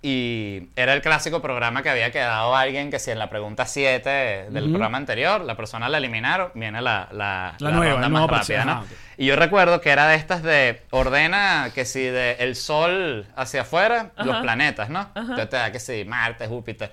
[0.00, 4.46] Y era el clásico programa que había quedado alguien que si en la pregunta 7
[4.50, 4.72] del Ujú.
[4.74, 8.80] programa anterior, la persona la eliminaron, viene la, la, La nueva, ronda más rápida, ¿no?
[8.80, 8.94] personaje.
[9.16, 13.62] Y yo recuerdo que era de estas de ordena que si de el sol hacia
[13.62, 14.42] afuera, los Ajá.
[14.42, 15.08] planetas, ¿no?
[15.16, 16.92] Entonces te da que si Marte, Júpiter.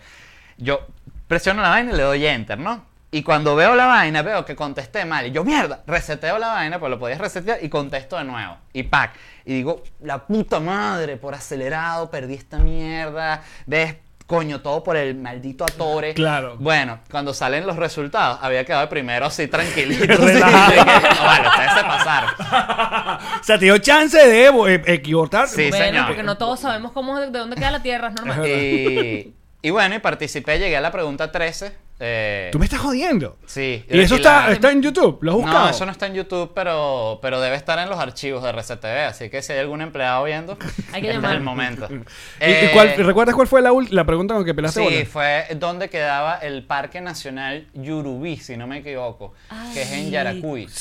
[0.58, 0.88] Yo
[1.28, 2.86] presiono la vaina y le doy enter, ¿no?
[3.16, 5.26] Y cuando veo la vaina, veo que contesté mal.
[5.26, 8.58] Y yo, mierda, reseteo la vaina, pues lo podías resetear y contesto de nuevo.
[8.74, 9.14] Y pack.
[9.46, 13.42] Y digo, la puta madre, por acelerado, perdí esta mierda.
[13.68, 13.96] ¿Ves?
[14.28, 16.14] Coño, todo por el maldito atore.
[16.14, 16.58] Claro.
[16.60, 20.04] Bueno, cuando salen los resultados, había quedado primero así tranquilito.
[20.14, 22.32] así, que, no, vale, ustedes se pasaron.
[23.40, 25.56] O sea, te dio chance de eh, equivocarte.
[25.56, 26.08] Sí, bueno, señor.
[26.08, 28.46] porque no todos sabemos cómo de dónde queda la Tierra, es normal.
[28.46, 31.85] Y, y bueno, y participé, llegué a la pregunta 13.
[32.00, 33.38] Eh, Tú me estás jodiendo.
[33.46, 33.86] Sí.
[33.90, 35.20] Y eso y la- está, está en YouTube.
[35.22, 35.60] ¿Lo has buscado?
[35.66, 39.06] No, eso no está en YouTube, pero, pero debe estar en los archivos de RCTV.
[39.08, 40.58] Así que si hay algún empleado viendo,
[40.94, 41.88] Hay que este es el momento.
[41.92, 42.02] ¿Y, y
[42.40, 45.06] Eh, cuál- ¿Recuerdas cuál fue la, la pregunta con que pelaste Sí, bola?
[45.06, 49.34] fue donde quedaba el Parque Nacional Yurubí, si no me equivoco,
[49.74, 50.12] que es en.
[50.12, 50.66] Yaracuy.
[50.66, 50.74] Ajá.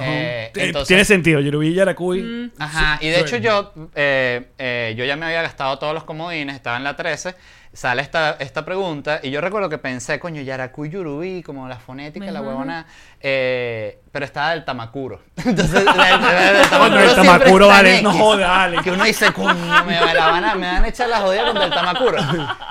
[0.00, 1.40] Eh, entonces- Tiene sentido.
[1.40, 2.52] Yerubí y Yaracuy.
[2.58, 6.54] Ajá, y de hecho yo, eh, eh, yo ya me había gastado todos los comodines,
[6.56, 7.34] estaba en la 13,
[7.72, 12.26] sale esta, esta pregunta, y yo recuerdo que pensé, coño, Yaracuy, Yurubí, como la fonética,
[12.30, 12.48] la Ajá.
[12.48, 12.86] huevona,
[13.20, 15.20] eh, pero estaba del Tamacuro.
[15.44, 18.02] Entonces, el siempre Tamacuro, vale, X.
[18.02, 18.78] no jodas, dale.
[18.82, 19.54] Que uno dice, coño,
[19.84, 22.18] me, la van a, me van a echar la jodida con del Tamacuro.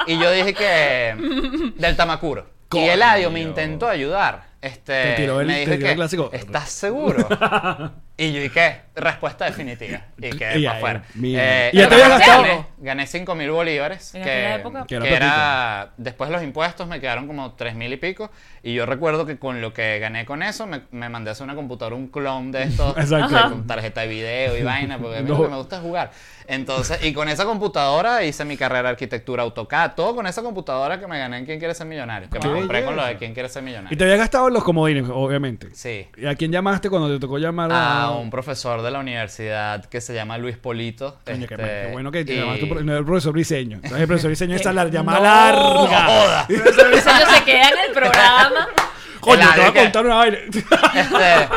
[0.08, 2.48] Y yo dije que del Tamacuro.
[2.66, 2.92] Y Coño.
[2.92, 4.47] Eladio me intentó ayudar.
[4.62, 6.30] Este, Te tiró el- me te dijo tiró que, el clásico.
[6.34, 7.28] ¿estás seguro?
[8.18, 8.82] y yo, ¿y qué?
[8.96, 10.02] Respuesta definitiva.
[10.18, 11.04] Y quedé Y para afuera.
[11.24, 12.42] Eh, ¿Y ya te habías gastado?
[12.42, 14.16] Gané, gané 5 mil bolívares.
[14.16, 14.86] En que, aquella época.
[14.88, 18.32] Que que era después de los impuestos me quedaron como 3 mil y pico.
[18.64, 21.44] Y yo recuerdo que con lo que gané con eso, me, me mandé a hacer
[21.44, 22.98] una computadora, un clon de estos.
[22.98, 23.50] Exacto.
[23.52, 25.38] Con tarjeta de video y vaina, porque a mí No.
[25.38, 26.12] lo que me gusta es jugar.
[26.48, 31.00] Entonces, y con esa computadora hice mi carrera de arquitectura AutoCAD, todo con esa computadora
[31.00, 32.30] que me gané en Quién Quiere Ser Millonario.
[32.30, 33.94] Que me compré con lo de Quién Quiere Ser Millonario.
[33.94, 35.68] Y te había gastado los comodines, obviamente.
[35.74, 36.08] Sí.
[36.18, 38.07] ¿Y a quién llamaste cuando te tocó llamar a.?
[38.08, 41.18] A un profesor de la universidad que se llama Luis Polito.
[41.26, 43.76] Coño, qué, este, qué bueno que te y- llamaste pro- no, el profesor Briseño.
[43.78, 46.46] Entonces, el profesor Briseño esa la No, llamada larga.
[46.48, 48.68] Profesor Briseño se queda en el programa.
[49.20, 50.38] Coño, te voy a contar una vaina.
[50.48, 51.50] Este,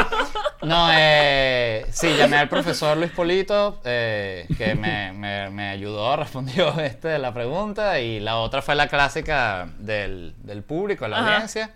[0.66, 6.78] no, eh, sí, llamé al profesor Luis Polito, eh, que me, me- me ayudó, respondió
[6.80, 11.32] este, la pregunta, y la otra fue la clásica del, del público, de la Ajá.
[11.34, 11.70] audiencia,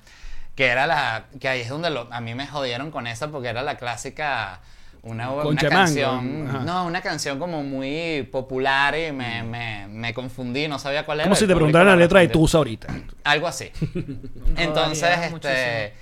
[0.55, 3.49] que era la, que ahí es donde lo- a mí me jodieron con esa, porque
[3.49, 4.61] era la clásica,
[5.03, 6.59] una, una canción, ajá.
[6.61, 11.25] no, una canción como muy popular y me, me, me confundí, no sabía cuál era.
[11.25, 12.29] Como si te preguntaran la letra de.
[12.29, 12.89] Tusa ahorita.
[13.25, 13.71] Algo así.
[14.57, 15.11] Entonces,
[15.45, 15.93] este.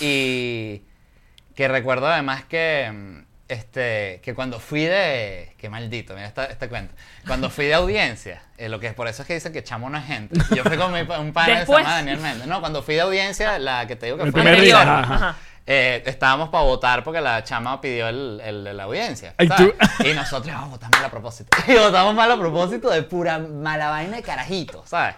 [0.00, 0.82] Y.
[1.54, 3.24] Que recuerdo además que.
[3.48, 4.20] Este.
[4.22, 5.54] Que cuando fui de.
[5.58, 6.94] Qué maldito, mira esta, este cuento.
[7.26, 9.98] Cuando fui de audiencia, eh, lo que por eso es que dicen que chamo no
[9.98, 10.38] es gente.
[10.54, 12.46] Yo fui con mi, un padre que se llama Daniel Méndez.
[12.46, 14.82] No, cuando fui de audiencia, la que te digo que El fue primer Anterior.
[14.82, 14.98] día.
[14.98, 15.14] ajá.
[15.14, 15.36] Ajá.
[15.66, 19.34] eh, estábamos para votar porque la chama pidió el, el la audiencia.
[19.38, 21.56] Y nosotros vamos a votar mal a propósito.
[21.68, 25.16] Y votamos mal a propósito de pura mala vaina de carajito, ¿sabes?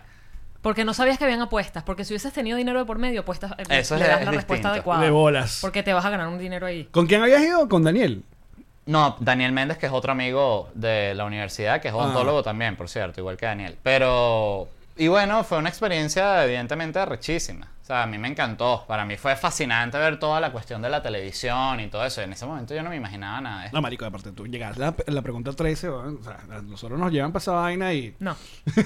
[0.67, 1.85] Porque no sabías que habían apuestas.
[1.85, 4.27] Porque si hubieses tenido dinero de por medio, apuestas, eh, Eso le es- das es
[4.27, 4.69] la respuesta distinto.
[4.71, 5.01] adecuada.
[5.05, 5.59] De bolas.
[5.61, 6.89] Porque te vas a ganar un dinero ahí.
[6.91, 7.69] ¿Con quién habías ido?
[7.69, 8.25] Con Daniel.
[8.87, 12.89] No, Daniel Méndez, que es otro amigo de la universidad, que es odontólogo también, por
[12.89, 13.77] cierto, igual que Daniel.
[13.85, 17.69] Pero, y bueno, fue una experiencia evidentemente rechísima.
[17.87, 18.85] O sea, a mí me encantó.
[18.89, 22.21] Para mí fue fascinante ver toda la cuestión de la televisión y todo eso.
[22.21, 23.77] En ese momento yo no me imaginaba nada de eso.
[23.77, 26.99] No, marico, aparte tú llegas a la, la pregunta 13, weón, o sea, a nosotros
[26.99, 28.13] nos llevan para esa vaina y...
[28.19, 28.37] No.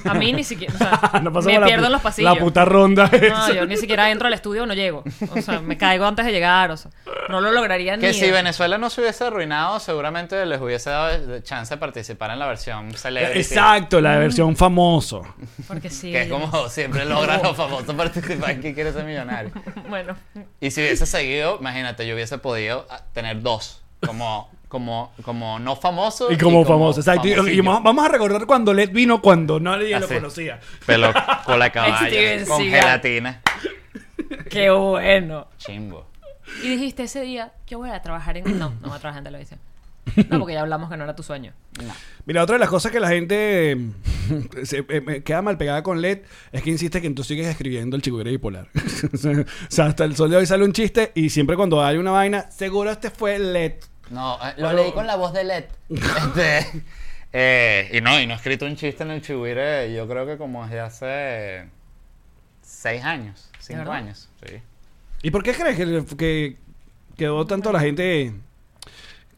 [0.05, 0.75] A mí ni siquiera.
[0.75, 2.35] O sea, No me la pierdo en los pasillos.
[2.35, 5.03] La puta ronda No, yo ni siquiera entro al estudio, no llego.
[5.35, 6.71] O sea, me caigo antes de llegar.
[6.71, 6.91] O sea,
[7.31, 8.03] no lo lograría ni.
[8.03, 12.33] Que si de- Venezuela no se hubiese arruinado, seguramente les hubiese dado chance de participar
[12.33, 13.39] en la versión celebrity.
[13.39, 15.23] Exacto, la versión famoso.
[15.67, 16.13] Porque sí.
[16.13, 18.61] Que es como siempre logran los famosos participar en
[19.05, 19.53] millonario.
[19.89, 20.17] Bueno.
[20.61, 23.83] Y si hubiese seguido, imagínate, yo hubiese podido ah, tener dos.
[24.07, 26.33] Como, como, como no famoso.
[26.33, 27.27] Y como famoso, exacto.
[27.27, 30.61] Y- Y, vamos a recordar cuando Led vino cuando nadie lo conocía.
[30.87, 31.13] Pelo
[31.45, 33.43] con la caballa, Steven con gelatina.
[34.49, 35.49] Qué bueno.
[35.59, 36.07] Chimbo.
[36.63, 38.59] Y dijiste ese día, yo voy a trabajar en.
[38.59, 39.61] No, no voy a trabajar en televisión.
[40.29, 41.53] No, porque ya hablamos que no era tu sueño.
[41.83, 41.93] No.
[42.27, 43.77] Mira, otra de las cosas que la gente
[44.65, 46.21] se, eh, queda mal pegada con LED
[46.53, 48.69] es que insiste que tú sigues escribiendo el chigüire bipolar.
[49.15, 49.17] o
[49.69, 52.51] sea, hasta el sol de hoy sale un chiste y siempre cuando hay una vaina,
[52.51, 53.75] seguro este fue LED.
[54.11, 55.65] No, eh, lo leí con la voz de Led.
[55.91, 56.83] Este,
[57.33, 60.37] eh, y no, y no he escrito un chiste en el chihuire, yo creo que
[60.37, 61.69] como desde hace
[62.61, 64.29] seis años, cinco años.
[64.45, 64.57] Sí.
[65.23, 66.57] ¿Y por qué crees que, que
[67.17, 68.33] quedó tanto la gente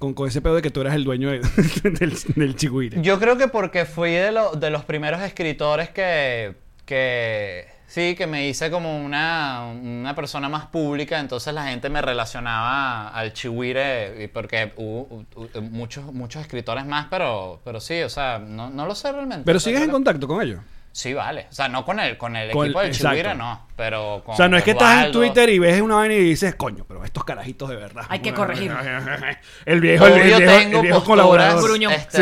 [0.02, 1.38] con, con ese pedo de que tú eras el dueño de-
[1.84, 3.00] del, del chigüire?
[3.02, 8.26] Yo creo que porque fui de, lo- de los primeros escritores que, que sí, que
[8.26, 14.24] me hice como una, una persona más pública, entonces la gente me relacionaba al chihuire,
[14.24, 18.86] y porque hubo, hubo muchos, muchos escritores más, pero, pero sí, o sea, no, no
[18.86, 19.44] lo sé realmente.
[19.44, 20.60] Pero sigues en contacto con ellos.
[20.94, 21.46] Sí, vale.
[21.50, 24.34] O sea, no con el, con el Con equipo el- del chihuire, no, pero con
[24.34, 25.12] O sea, no es que estás en.
[25.12, 28.04] Twitter y ves una vaina y dices, coño, pero estos carajitos de verdad.
[28.10, 28.70] Hay que corregir.
[29.64, 31.70] El viejo, el, el viejo, tengo el viejo colaborador.
[31.90, 32.16] Este,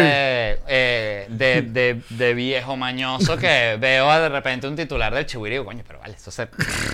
[0.57, 0.63] Sí.
[0.69, 5.59] eh, de, de, de viejo mañoso que veo de repente un titular del chihuire y
[5.59, 6.49] digo, coño, pero vale, esto se...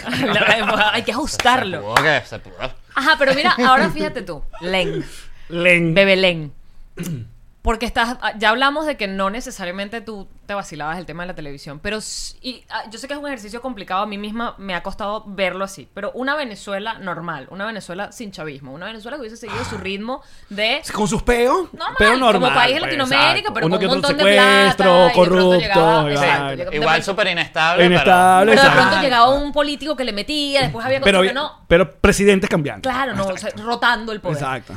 [0.93, 1.79] Hay que ajustarlo.
[1.79, 2.55] Se pudo que se pudo.
[2.95, 4.43] Ajá, pero mira, ahora fíjate tú.
[4.63, 5.05] Len.
[5.51, 5.93] Len.
[5.95, 6.53] Bebé Len.
[7.67, 11.27] Porque estás, ah, ya hablamos de que no necesariamente tú te vacilabas el tema de
[11.27, 14.19] la televisión, pero s- y, ah, yo sé que es un ejercicio complicado, a mí
[14.19, 18.87] misma me ha costado verlo así, pero una Venezuela normal, una Venezuela sin chavismo, una
[18.87, 22.55] Venezuela que hubiese seguido su ritmo de Con sus peos, Normal, pero como normal.
[22.55, 25.59] país de pues, Latinoamérica, pero Uno con que un otro montón de plata, corrupto.
[25.59, 30.05] llegaba- y exacto, llegaba- Igual súper inestable, Inestable, pero de pronto llegaba un político que
[30.05, 31.53] le metía, después había cosas Pero, que no.
[31.67, 32.89] pero presidentes cambiando.
[32.89, 34.37] Claro, no, o sea, rotando el poder.
[34.37, 34.73] Exacto.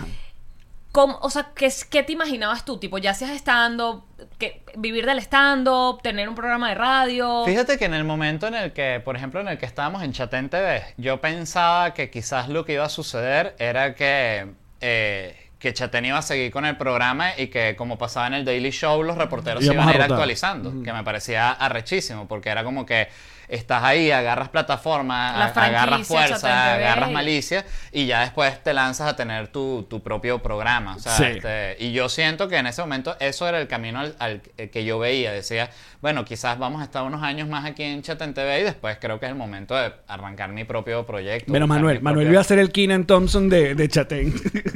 [0.99, 1.11] Ajá.
[1.13, 2.77] ¿Cómo- o sea, ¿qué, ¿qué te imaginabas tú?
[2.77, 4.03] Tipo, ya seas stand-up,
[4.37, 7.43] que- vivir del stand-up, tener un programa de radio.
[7.45, 10.11] Fíjate que en el momento en el que, por ejemplo, en el que estábamos en
[10.13, 14.47] Chatén TV, yo pensaba que quizás lo que iba a suceder era que,
[14.81, 18.45] eh, que Chatén iba a seguir con el programa y que como pasaba en el
[18.45, 20.11] Daily Show, los reporteros se iban a a ir rotar.
[20.13, 23.09] actualizando, que me parecía arrechísimo, porque era como que
[23.49, 29.47] estás ahí, agarras plataforma, agarras fuerza, agarras malicia y ya después te lanzas a tener
[29.49, 30.95] tu, tu propio programa.
[30.95, 31.23] O sea, Sí.
[31.25, 34.85] este, y yo siento que en ese momento eso era el camino al, al que
[34.85, 35.31] yo veía.
[35.31, 35.69] Decía,
[36.01, 39.19] bueno, quizás vamos a estar unos años más aquí en Chatén TV y después creo
[39.19, 41.51] que es el momento de arrancar mi propio proyecto.
[41.51, 42.01] Buscar Manuel.
[42.01, 44.33] Manuel propio- iba a ser el Keenan Thompson de, de Chatén.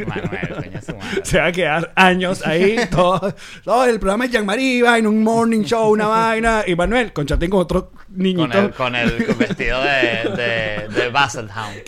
[0.08, 1.22] Manuel, coño, su madre.
[1.24, 2.78] Se va a quedar años ahí.
[2.90, 6.64] Todo, todo el programa es Jean-Marie, vaina, un morning show, una vaina.
[6.66, 8.63] Y Manuel con Chatén con otro niñito.
[8.72, 11.84] Con el, con el con vestido de, de, de Basset Hound.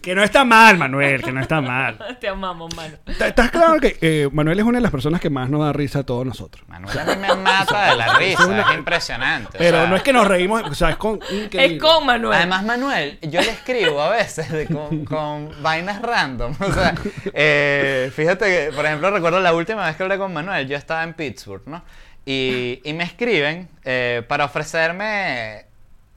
[0.00, 1.98] Que no está mal, Manuel, que no está mal.
[2.20, 2.94] Te amamos, mano.
[3.04, 5.74] ¿Estás- ¿Estás claro que eh, Manuel es una de las personas que más nos da
[5.74, 6.66] risa a todos nosotros?
[6.68, 9.58] Manuel a mí me mata de la risa, es impresionante.
[9.58, 11.16] o Pero sea, no es que nos reímos, o sea, es con.
[11.30, 11.76] increíble.
[11.76, 12.34] Es con Manuel.
[12.34, 16.54] Además, Manuel, yo le escribo a veces de- con, con vainas random.
[16.58, 16.94] O sea,
[17.34, 21.02] eh, fíjate que, por ejemplo, recuerdo la última vez que hablé con Manuel, yo estaba
[21.04, 21.84] en Pittsburgh, ¿no?
[22.26, 25.66] Y, y me escriben eh, para ofrecerme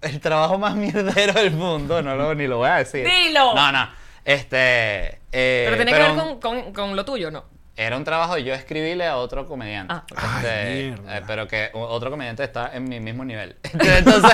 [0.02, 2.02] el trabajo más mierdero del mundo.
[2.02, 3.08] No lo, ni lo voy a decir.
[3.08, 3.54] ¡Dilo!
[3.56, 3.90] No, no.
[4.26, 5.20] Este.
[5.32, 7.46] eh, Pero tiene que pero ver con, con- con lo tuyo, ¿no?
[7.76, 9.96] Era un trabajo de yo escribirle a otro comediante.
[9.96, 10.04] Ah.
[10.16, 11.18] Ay, Este, mierda.
[11.18, 13.56] eh, pero que otro comediante está en mi mismo nivel.
[13.74, 14.32] Entonces,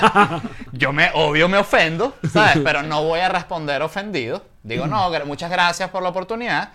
[0.74, 2.58] yo me, obvio me ofendo, ¿sabes?
[2.64, 4.44] Pero no voy a responder ofendido.
[4.64, 6.74] Digo, no, gra- muchas gracias por la oportunidad.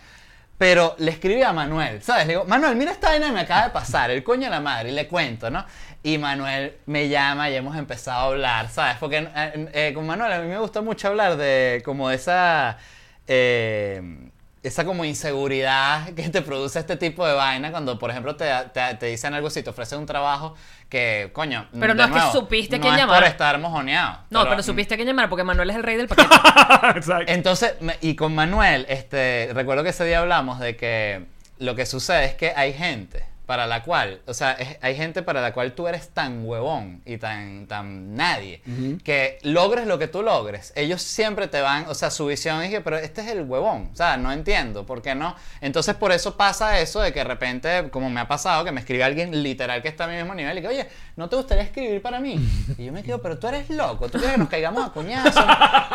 [0.59, 2.27] Pero le escribí a Manuel, ¿sabes?
[2.27, 4.61] Le digo, Manuel, mira esta vaina que me acaba de pasar, el coño de la
[4.61, 5.65] madre, y le cuento, ¿no?
[6.03, 8.97] Y Manuel me llama y hemos empezado a hablar, ¿sabes?
[9.01, 12.79] Porque eh, eh, con Manuel a mí me gusta mucho hablar de como esa...
[13.27, 14.31] eh,
[14.65, 18.95] esa como inseguridad que te produce este tipo de vaina cuando, por ejemplo, te, te,
[18.95, 20.55] te dicen algo si te ofrecen un trabajo
[20.89, 23.21] que, coño, Pero no es que nuevo, supiste no quién es llamar.
[23.21, 24.19] por estar mojoneado.
[24.31, 26.35] No, pero, supiste que llamar porque Manuel es el rey del paquete.
[26.97, 27.33] Exacto.
[27.33, 31.27] Entonces, me- y con Manuel, este, recuerdo que ese día hablamos de que
[31.59, 35.23] lo que sucede es que hay gente para la cual, o sea, es- hay gente
[35.23, 38.63] para la cual tú eres tan huevón y tan, tan nadie,
[39.05, 42.71] que logres lo que tú logres, ellos siempre te van, o sea, su visión es
[42.71, 45.37] que, pero este es el huevón, o sea, no entiendo, ¿por qué no?
[45.61, 48.81] Entonces por eso pasa eso de que de repente, como me ha pasado, que me
[48.81, 51.65] escribe alguien literal que está a mi mismo nivel y que, oye, ¿no te gustaría
[51.65, 52.37] escribir para mí?
[52.79, 55.45] Y yo me quedo, pero tú eres loco, tú quieres que nos caigamos a cuñazos,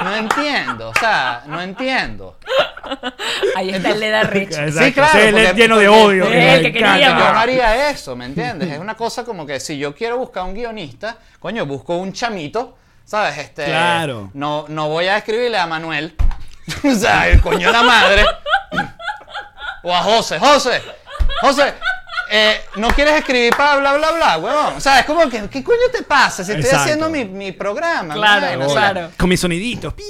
[0.04, 2.38] no entiendo, o sea, no entiendo.
[3.56, 4.52] Ahí está el Leda Rich.
[4.58, 4.93] Exacto.
[4.93, 6.28] claro, Ese es el porque- lleno de odio.
[6.30, 7.39] Que queríamos.
[7.40, 8.72] No haría eso, ¿me entiendes?
[8.72, 12.78] Es una cosa como que si yo quiero buscar un guionista, coño, busco un chamito,
[13.06, 13.38] ¿sabes?
[13.38, 14.30] Este, Claro.
[14.34, 16.16] No, no voy a escribirle a Manuel,
[16.84, 18.26] o sea, el coño de la madre,
[19.84, 20.82] o a José, José,
[21.42, 21.74] José.
[22.32, 24.76] eh, ¿No quieres escribir para bla, bla, bla, huevón?
[24.76, 26.44] O sea, es como que, ¿qué coño te pasa?
[26.44, 26.84] Si estoy Exacto.
[26.84, 28.14] haciendo mi, mi programa.
[28.14, 29.12] Claro, vaina, o sea, claro.
[29.18, 29.94] Con mis soniditos.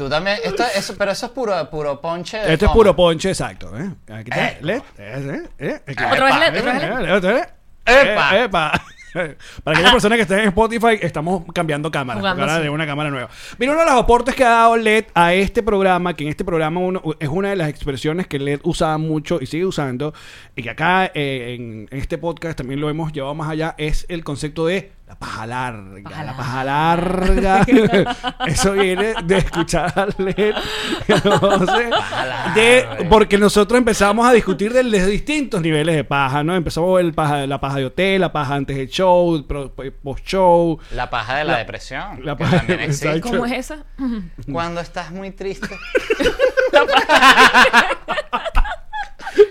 [0.00, 2.38] Tú también, esto, eso, pero eso es puro, puro ponche.
[2.38, 3.70] de Esto es puro ponche, exacto.
[3.78, 3.90] ¿eh?
[4.10, 4.56] Aquí está.
[4.62, 7.16] LED, eh, eh, eh, Otra vez epa, LED, otra vez LED.
[7.16, 7.48] otra vez.
[7.84, 8.36] Epa.
[8.38, 8.82] Eh, epa.
[9.62, 12.62] Para aquellas personas que estén en Spotify, estamos cambiando ahora sí.
[12.62, 13.28] de una cámara nueva.
[13.58, 16.46] Mira, uno de los aportes que ha dado LED a este programa, que en este
[16.46, 20.14] programa uno, es una de las expresiones que LED usaba mucho y sigue usando,
[20.56, 24.06] y que acá eh, en, en este podcast también lo hemos llevado más allá, es
[24.08, 26.08] el concepto de la paja larga.
[26.08, 27.66] Paja la paja larga.
[28.46, 30.54] Eso viene de escuchar a LED.
[31.24, 31.90] no sé,
[32.54, 33.08] de, larga.
[33.08, 36.54] porque nosotros empezamos a discutir de los distintos niveles de paja, ¿no?
[36.54, 40.78] Empezamos el paja, la paja de hotel, la paja antes del show, pro- post show.
[40.92, 42.24] La paja de la, La- depresión.
[42.24, 43.08] la que paja- también existe.
[43.08, 43.30] exacto.
[43.30, 43.78] ¿Cómo es esa?
[44.52, 45.76] Cuando estás muy triste.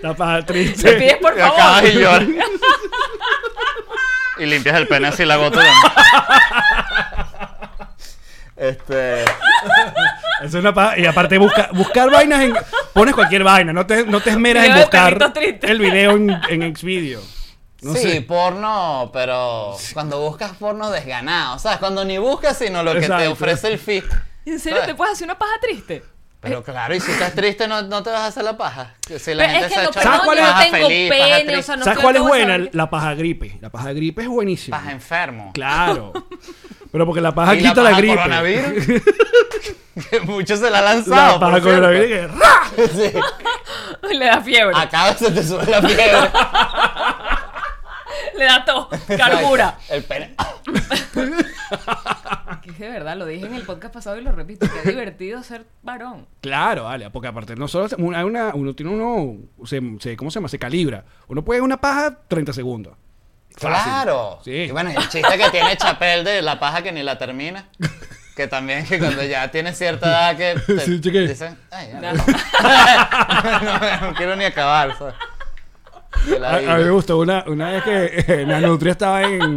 [0.02, 0.92] La paja Le triste.
[0.94, 1.84] pides por favor.
[1.86, 2.38] y.
[4.40, 5.68] y limpias el pene así la gota de
[8.56, 9.24] Este.
[10.42, 10.98] Es una paja.
[10.98, 12.54] Y aparte, busca, buscar vainas en.
[12.92, 15.32] Pones cualquier vaina, no te, no te esmeras en buscar
[15.62, 17.20] el video en, en Xvideo.
[17.82, 18.22] No sí, sé.
[18.22, 21.78] porno, pero cuando buscas porno desganado, ¿sabes?
[21.78, 24.04] Cuando ni buscas sino lo que te ofrece el feed.
[24.44, 24.88] ¿En serio ¿Sabes?
[24.88, 26.02] te puedes hacer una paja triste?
[26.40, 28.94] Pero claro, y si estás triste no, no te vas a hacer la paja.
[29.06, 30.44] Si Pero la gente es que se no, echa ¿Sabes cuál es?
[30.46, 32.54] paja tengo feliz, paja pene, o sea, no ¿Sabes cuál es buena?
[32.54, 33.58] saber- La paja gripe.
[33.60, 34.78] La paja gripe es buenísima.
[34.78, 35.50] Paja enfermo.
[35.52, 36.12] Claro.
[36.92, 38.16] Pero porque la paja Y quita la, paja gripe.
[38.16, 39.02] coronavirus,
[40.10, 41.38] que muchos se la han La lanzado.
[41.40, 41.80] paja por cierto.
[41.82, 42.90] coronavirus que.
[44.10, 44.14] Sí.
[44.16, 46.30] Le da fiebre, Acá se te sube la fiebre.
[48.38, 49.78] le da tos, carbura.
[49.88, 50.34] El pene.
[52.62, 55.66] Que de verdad, lo dije en el podcast pasado y lo repito, que divertido ser
[55.82, 56.26] varón.
[56.40, 60.30] Claro, vale, porque aparte no solo se- una, una- uno tiene uno, se, se- ¿cómo
[60.30, 60.48] se llama?
[60.48, 61.04] Se calibra.
[61.28, 62.94] Uno puede una paja 30 segundos.
[63.56, 63.92] Fácil.
[63.92, 64.40] Claro.
[64.44, 64.50] Sí.
[64.52, 67.68] Y bueno, el chiste que tiene Chapel de la paja que ni la termina.
[68.36, 72.24] Que también que cuando ya tiene cierta edad que te Sí, dicen, ay, ya, No.
[73.62, 74.96] no, no quiero ni acabar.
[74.98, 75.14] ¿sabes?
[76.44, 79.56] A, a mí me gustó una, una vez que eh, la Nutria estaba en,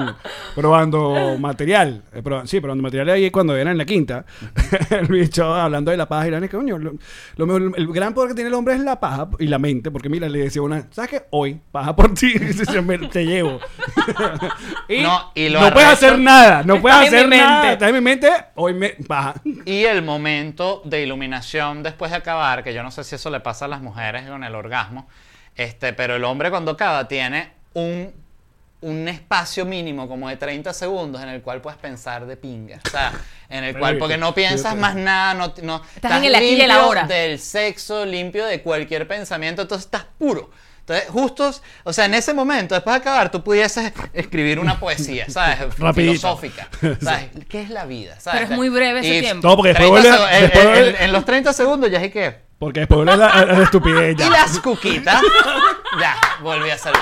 [0.55, 2.03] probando material.
[2.13, 4.25] eh, proba- sí, probando material ahí cuando era en la quinta.
[4.91, 6.93] el bicho hablando de la paja y la neta, coño, lo,
[7.35, 9.91] lo mejor- el gran poder que tiene el hombre es la paja y la mente.
[9.91, 11.23] Porque mira, le decía una, ¿sabes qué?
[11.31, 12.33] Hoy, paja por ti,
[13.11, 13.59] te llevo.
[14.87, 17.57] y No, y lo no puedes hacer nada, no puedes hacer nada.
[17.61, 17.73] mente.
[17.73, 19.35] Está en mi mente, hoy me paja.
[19.65, 23.39] Y el momento de iluminación después de acabar, que yo no sé si eso le
[23.39, 25.07] pasa a las mujeres con el orgasmo,
[25.55, 28.11] este, pero el hombre cuando acaba tiene un,
[28.81, 32.79] un espacio mínimo como de 30 segundos en el cual puedes pensar de pinga.
[32.85, 33.13] O sea,
[33.49, 36.61] en el cual, porque no piensas más nada, no, no Estás en el aquí y
[36.61, 37.03] el ahora.
[37.07, 40.49] del sexo, limpio de cualquier pensamiento, entonces estás puro.
[40.81, 41.49] Entonces, justo,
[41.85, 45.59] o sea, en ese momento, después de acabar, tú pudieses escribir una poesía, ¿sabes?
[45.79, 46.11] Rapidito.
[46.13, 46.67] Filosófica.
[47.01, 47.27] ¿Sabes?
[47.49, 48.19] ¿Qué es la vida?
[48.19, 48.41] ¿sabes?
[48.41, 49.47] Pero es muy breve ese Y tiempo.
[49.47, 51.99] No, porque después 30 vuelve en- después en, vuelve- en- en los 30 segundos ya
[51.99, 52.35] hay que.
[52.63, 54.25] Porque después vuelve la, estupidez ya.
[54.25, 55.21] Y las cuquitas.
[55.99, 57.01] ya, volví a salir.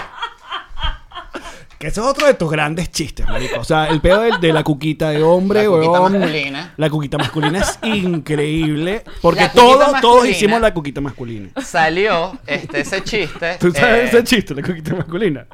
[1.77, 3.59] Que eso es otro de tus grandes chistes, marico.
[3.59, 6.73] O sea, el pedo de, de la cuquita de hombre, La cuquita masculina.
[6.77, 9.03] La cuquita masculina es increíble.
[9.21, 10.35] Porque La cuquita todos, todos masculina.
[10.35, 11.49] hicimos la cuquita masculina.
[11.63, 13.57] Salió este, ese chiste.
[13.59, 15.45] ¿Tú sabes eh, ese chiste, la cuquita masculina?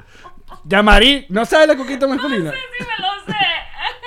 [0.64, 2.52] Yamari, ¿no sabes la cuquita masculina?
[2.52, 3.57] Sí, me lo sé.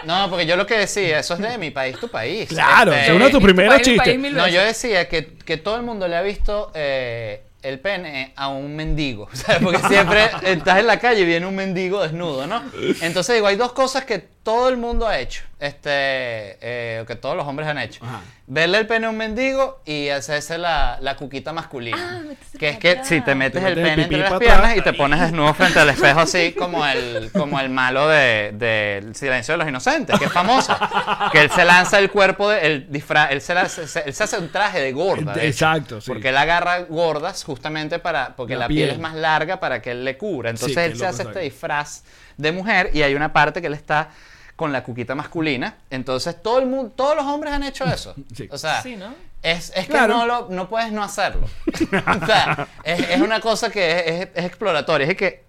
[0.05, 2.49] No, porque yo lo que decía, eso es de mi país, tu país.
[2.49, 4.19] Claro, Este, es uno de tus primeros chistes.
[4.33, 8.49] No, yo decía que, que todo el mundo le ha visto eh, el pene a
[8.49, 9.63] un mendigo, ¿sabes?
[9.63, 12.63] Porque siempre estás en la calle y viene un mendigo desnudo, ¿no?
[13.03, 15.91] Entonces digo, hay dos cosas que todo el mundo ha hecho, este,
[16.61, 18.03] eh, que todos los hombres han hecho.
[18.05, 18.20] Ajá.
[18.47, 22.22] Verle el pene a un mendigo y hacerse la, la cuquita masculina.
[22.26, 23.07] Ah, que es que atrás.
[23.09, 24.76] si te metes Te el metes el pene entre las piernas atrás.
[24.78, 28.97] y te pones desnudo frente al espejo así como el, como el malo de, de
[28.99, 30.76] El silencio de los inocentes, que es famoso.
[31.30, 34.24] que él se lanza el cuerpo, de, el disfraz, él se, la- se- él se
[34.24, 35.34] hace un traje de gorda.
[35.34, 35.66] de hecho.
[35.66, 36.11] Exacto, sí.
[36.11, 38.86] Porque él agarra gordas justamente para, porque La la, piel.
[38.88, 38.91] piel.
[38.97, 40.51] es más larga para que él le cubra.
[40.51, 42.03] Entonces él se hace este disfraz
[42.36, 44.09] de mujer y hay una parte que él está
[44.61, 45.77] con la cuquita masculina.
[45.89, 48.15] Entonces todo el mundo, todos los hombres han hecho eso.
[48.37, 48.47] Sí.
[48.53, 49.15] O sea, Sí, ¿no?
[49.43, 50.19] es, es que Claro.
[50.19, 51.47] no, lo, no puedes no hacerlo.
[52.23, 55.07] o sea, es, es una cosa que es, es- es exploratoria.
[55.07, 55.45] Es que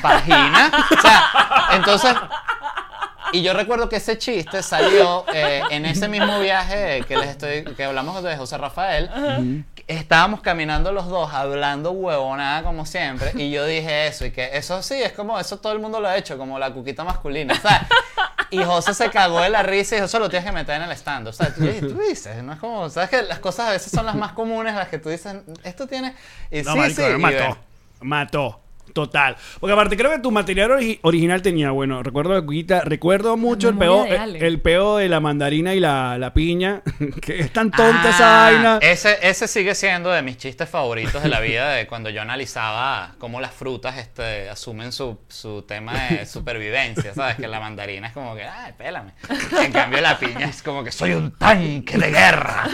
[0.00, 0.70] vagina.
[0.96, 1.24] O sea,
[1.72, 2.14] entonces
[3.32, 7.64] y yo recuerdo que ese chiste salió eh, en ese mismo viaje que les estoy
[7.74, 9.64] que hablamos de José Rafael.
[9.86, 14.82] Estábamos caminando los dos hablando huevonada como siempre y yo dije eso y que eso
[14.82, 17.88] sí es como eso todo el mundo lo ha hecho como la cuquita masculina, ¿sabes?
[18.50, 20.82] Y José se cagó de la risa y dijo, eso lo tienes que meter en
[20.82, 21.26] el stand.
[21.28, 24.06] O sea, tú, tú dices, no es como, sabes que las cosas a veces son
[24.06, 26.14] las más comunes, las que tú dices, esto tiene
[26.50, 27.58] y No, sí, marico, sí, me y mató.
[28.00, 28.63] Mató.
[28.92, 29.36] Total.
[29.58, 33.76] Porque aparte creo que tu material ori- original tenía, bueno, recuerdo la recuerdo mucho el
[33.76, 36.82] peo, de el, peo de la mandarina y la, la piña,
[37.20, 38.78] que es tan tonta Ah, esa vaina.
[38.80, 43.14] Ese, ese sigue siendo de mis chistes favoritos de la vida, de cuando yo analizaba
[43.18, 47.34] cómo las frutas este, asumen su, su tema de supervivencia, ¿sabes?
[47.36, 49.12] Que la mandarina es como que, ay, pélame.
[49.60, 52.68] En cambio la piña es como que soy un tanque de guerra.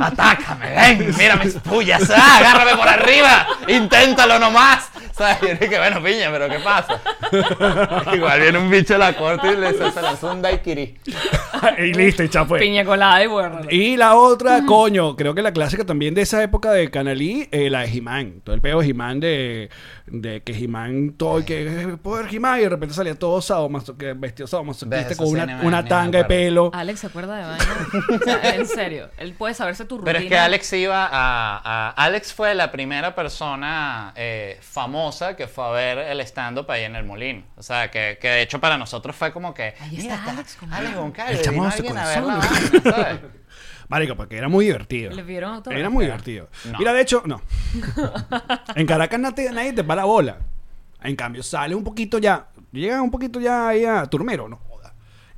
[0.00, 4.90] Atácame, ven, mira mis pullas, ah, agárrame por arriba, inténtalo nomás.
[5.16, 5.53] ¿Sabes?
[5.54, 7.00] Y dije, bueno, piña, pero ¿qué pasa?
[8.14, 10.98] Igual viene un bicho a la corte y le se, lanzó un daiquiri.
[11.78, 12.58] y listo, y ya fue.
[12.60, 13.60] Piña colada y bueno.
[13.70, 17.70] Y la otra, coño, creo que la clásica también de esa época de Canalí, eh,
[17.70, 18.40] la de He-Man.
[18.44, 19.70] Todo el peo de He-Man de,
[20.06, 24.12] de que He-Man, todo, que eh, poder He-Man, y de repente salía todo sadomaso, que
[24.12, 26.70] vestido sadomasoquista con sí, una, me- una tanga de pelo.
[26.72, 27.88] Alex se acuerda de vaina.
[28.14, 29.08] O sea, en serio.
[29.18, 30.12] Él puede saberse tu rutina.
[30.12, 35.43] Pero es que Alex iba a, a- Alex fue la primera persona eh, famosa que
[35.48, 37.42] fue a ver el stand-up ahí en el Molino.
[37.56, 39.74] O sea, que, que de hecho para nosotros fue como que.
[39.80, 42.06] Ahí está "Mira, está Alex con- Alex Goncalves, El chamo vino de su alguien a
[42.08, 42.70] ver la corazón".
[42.84, 43.20] vaina, ¿sabes?
[43.88, 45.10] Marico, porque era muy divertido.
[45.12, 45.78] Le autógrafo.
[45.78, 46.48] Era muy divertido.
[46.72, 46.78] No.
[46.78, 47.42] Mira, de hecho, no.
[48.74, 50.38] en Caracas nadie, nadie te para bola.
[51.02, 52.46] En cambio, sale un poquito ya.
[52.72, 54.58] Llega un poquito ya ahí a Turmero, no.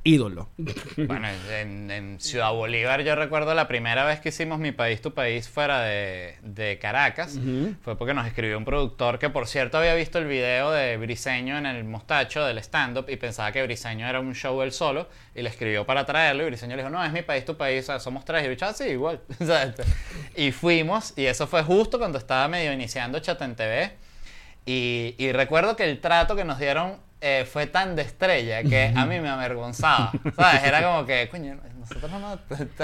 [0.07, 0.49] Ídolo.
[0.95, 5.13] Bueno, en, en Ciudad Bolívar yo recuerdo la primera vez que hicimos Mi País, Tu
[5.13, 7.37] País fuera de, de Caracas.
[7.81, 11.57] Fue porque nos escribió un productor que, por cierto, había visto el video de Briseño
[11.57, 15.41] en el mostacho del stand-up y pensaba que Briseño era un show él solo y
[15.41, 17.87] le escribió para traerlo y Briseño le dijo, no, es Mi País, Tu País, o
[17.87, 18.45] sea, somos tres.
[18.49, 19.19] Y yo, "Ah, sí, igual.
[20.37, 23.91] Y fuimos y eso fue justo cuando estaba medio iniciando Chat en TV.
[24.65, 28.93] Y, y recuerdo que el trato que nos dieron eh, fue tan de estrella que
[28.95, 30.11] a mí me avergonzaba.
[30.35, 30.63] ¿Sabes?
[30.63, 32.39] Era como que, coño, nosotros no hemos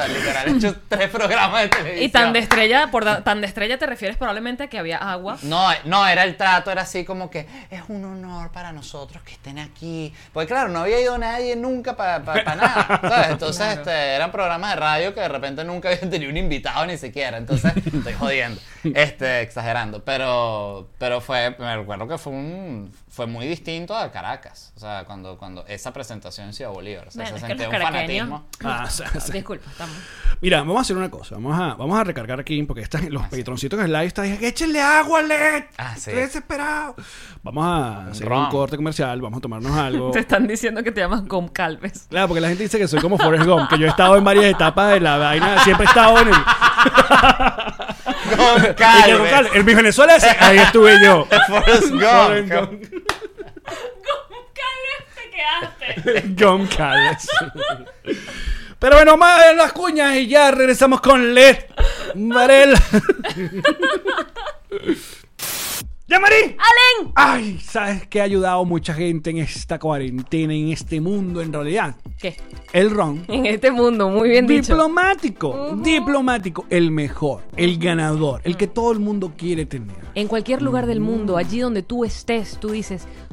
[0.09, 2.05] literal hecho tres programas de televisión.
[2.05, 4.97] Y tan de estrella, por da- tan de estrella te refieres probablemente a que había
[4.97, 5.38] agua.
[5.43, 9.34] No, no, era el trato, era así como que es un honor para nosotros que
[9.34, 10.13] estén aquí.
[10.31, 12.19] Porque claro, no había ido nadie nunca para
[12.55, 13.29] nada, ¿sabes?
[13.31, 13.81] Entonces Claro.
[13.81, 17.38] este, eran programas de radio que de repente nunca habían tenido un invitado ni siquiera.
[17.38, 20.03] Entonces, estoy jodiendo, este, exagerando.
[20.03, 24.74] Pero, pero fue, me recuerdo que fue un, fue muy distinto a Caracas.
[24.76, 27.09] O sea, cuando, cuando esa presentación en Ciudad Bolívar.
[27.09, 28.45] O sea, Bueno, se es sentía un fanatismo.
[28.64, 29.36] Ah, o sea, o sea.
[29.36, 29.95] Disculpa, estamos.
[30.41, 31.36] Mira, vamos a hacer una cosa.
[31.36, 34.82] Vamos a, vamos a recargar aquí porque están los patroncitos que live están diciendo, échenle
[34.82, 35.64] agua, LED.
[35.78, 36.09] Ah, sí.
[36.09, 36.95] Estoy desesperado.
[37.43, 38.45] Vamos a hacer ron.
[38.45, 40.09] un corte comercial, vamos a tomarnos algo.
[40.14, 42.07] Te están diciendo que te llamas Gom Calves.
[42.09, 44.24] Claro, porque la gente dice que soy como Forrest Gump, que yo he estado en
[44.24, 46.34] varias etapas de la vaina, siempre he estado en el...
[48.77, 49.29] Calves.
[49.29, 51.27] claro, en mi Venezuela, ese- ahí estuve yo.
[51.47, 52.51] Forrest Gump.
[52.51, 52.84] Gump.
[54.53, 56.23] Calves te quedaste.
[56.36, 57.27] Gump Calves.
[58.79, 61.57] Pero bueno, más en las cuñas y ya regresamos con Led
[62.15, 62.81] Varela.
[66.14, 66.36] ¡Ya, Marí!
[66.36, 67.11] ¡Alen!
[67.16, 71.95] Ay, ¿sabes qué ha ayudado mucha gente en esta cuarentena, en este mundo en realidad?
[72.20, 72.38] ¿Qué?
[72.72, 73.26] El ron.
[73.28, 74.74] En este mundo, muy bien dicho.
[74.74, 79.95] Diplomático, diplomático, el mejor, el ganador, el que todo el mundo quiere tener.
[80.14, 83.07] En cualquier lugar del mundo, allí donde tú estés, tú dices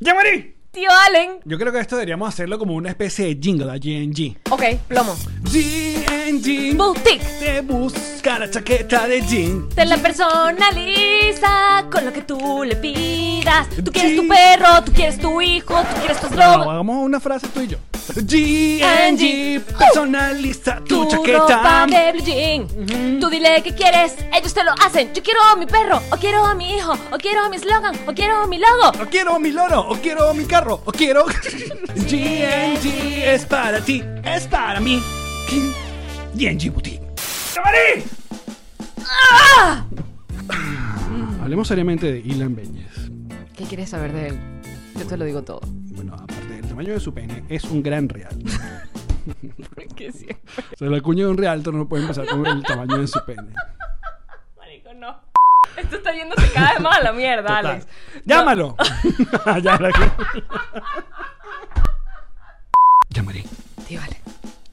[0.00, 0.57] ¡Ya, Marí!
[0.78, 1.40] Tío Allen.
[1.44, 4.36] Yo creo que esto deberíamos hacerlo como una especie de jingle a GNG.
[4.48, 5.16] Ok, plomo.
[5.42, 7.24] GNG Boutique.
[7.40, 9.68] te busca la chaqueta de jean.
[9.70, 13.68] Te la personaliza con lo que tú le pidas.
[13.84, 16.68] Tú quieres tu perro, tú quieres tu hijo, tú quieres tus No, drogas.
[16.68, 17.78] hagamos una frase tú y yo.
[18.14, 21.38] GNG personaliza tu, Tu chaqueta.
[21.38, 23.20] ropa de blue jean.
[23.20, 25.12] Tú dile qué quieres, ellos te lo hacen.
[25.12, 27.94] Yo quiero a mi perro, o quiero a mi hijo, o quiero a mi slogan,
[28.06, 29.02] o quiero a mi logo.
[29.02, 31.26] O quiero mi loro, o quiero mi carro, o quiero.
[31.94, 35.02] GNG es para ti, es para mí.
[36.34, 37.02] GNG Boutique.
[37.54, 38.04] ¡Camarín!
[39.30, 39.84] ¡Ah!
[41.42, 43.10] Hablemos seriamente de Ilan Beñez.
[43.56, 44.38] ¿Qué quieres saber de él?
[44.96, 45.60] Yo te lo digo todo.
[45.64, 48.36] Bueno, aparte del tamaño de su pene, es un gran real.
[49.94, 50.26] Que sí.
[50.72, 53.18] O sea, la cuña de un realtor no puede empezar con el tamaño de su
[53.26, 53.52] pene.
[54.56, 55.20] Marico, no.
[55.76, 57.66] Esto está yéndose cada vez más a la mierda, Total.
[57.66, 57.86] Alex.
[58.24, 58.76] ¡Llámalo!
[59.44, 59.92] la-
[63.10, 63.44] Llamaré.
[63.86, 64.17] Tío Alex,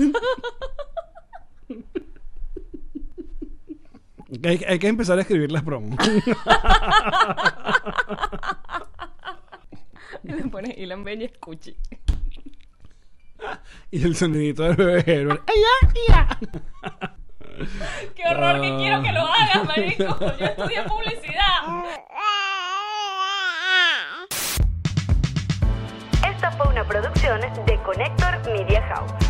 [4.44, 5.98] hay, hay que empezar a escribir las promos.
[10.22, 11.76] Le pone Ilan Benjes Cuchi.
[13.90, 15.42] y el sonidito del bebé Herbert.
[15.46, 15.62] ¡Ay,
[16.08, 16.38] ya, ya!
[18.14, 20.04] Qué horror que quiero que lo hagas, marico.
[20.38, 21.84] Yo estudié publicidad.
[26.26, 29.29] Esta fue una producción de Connector Media House.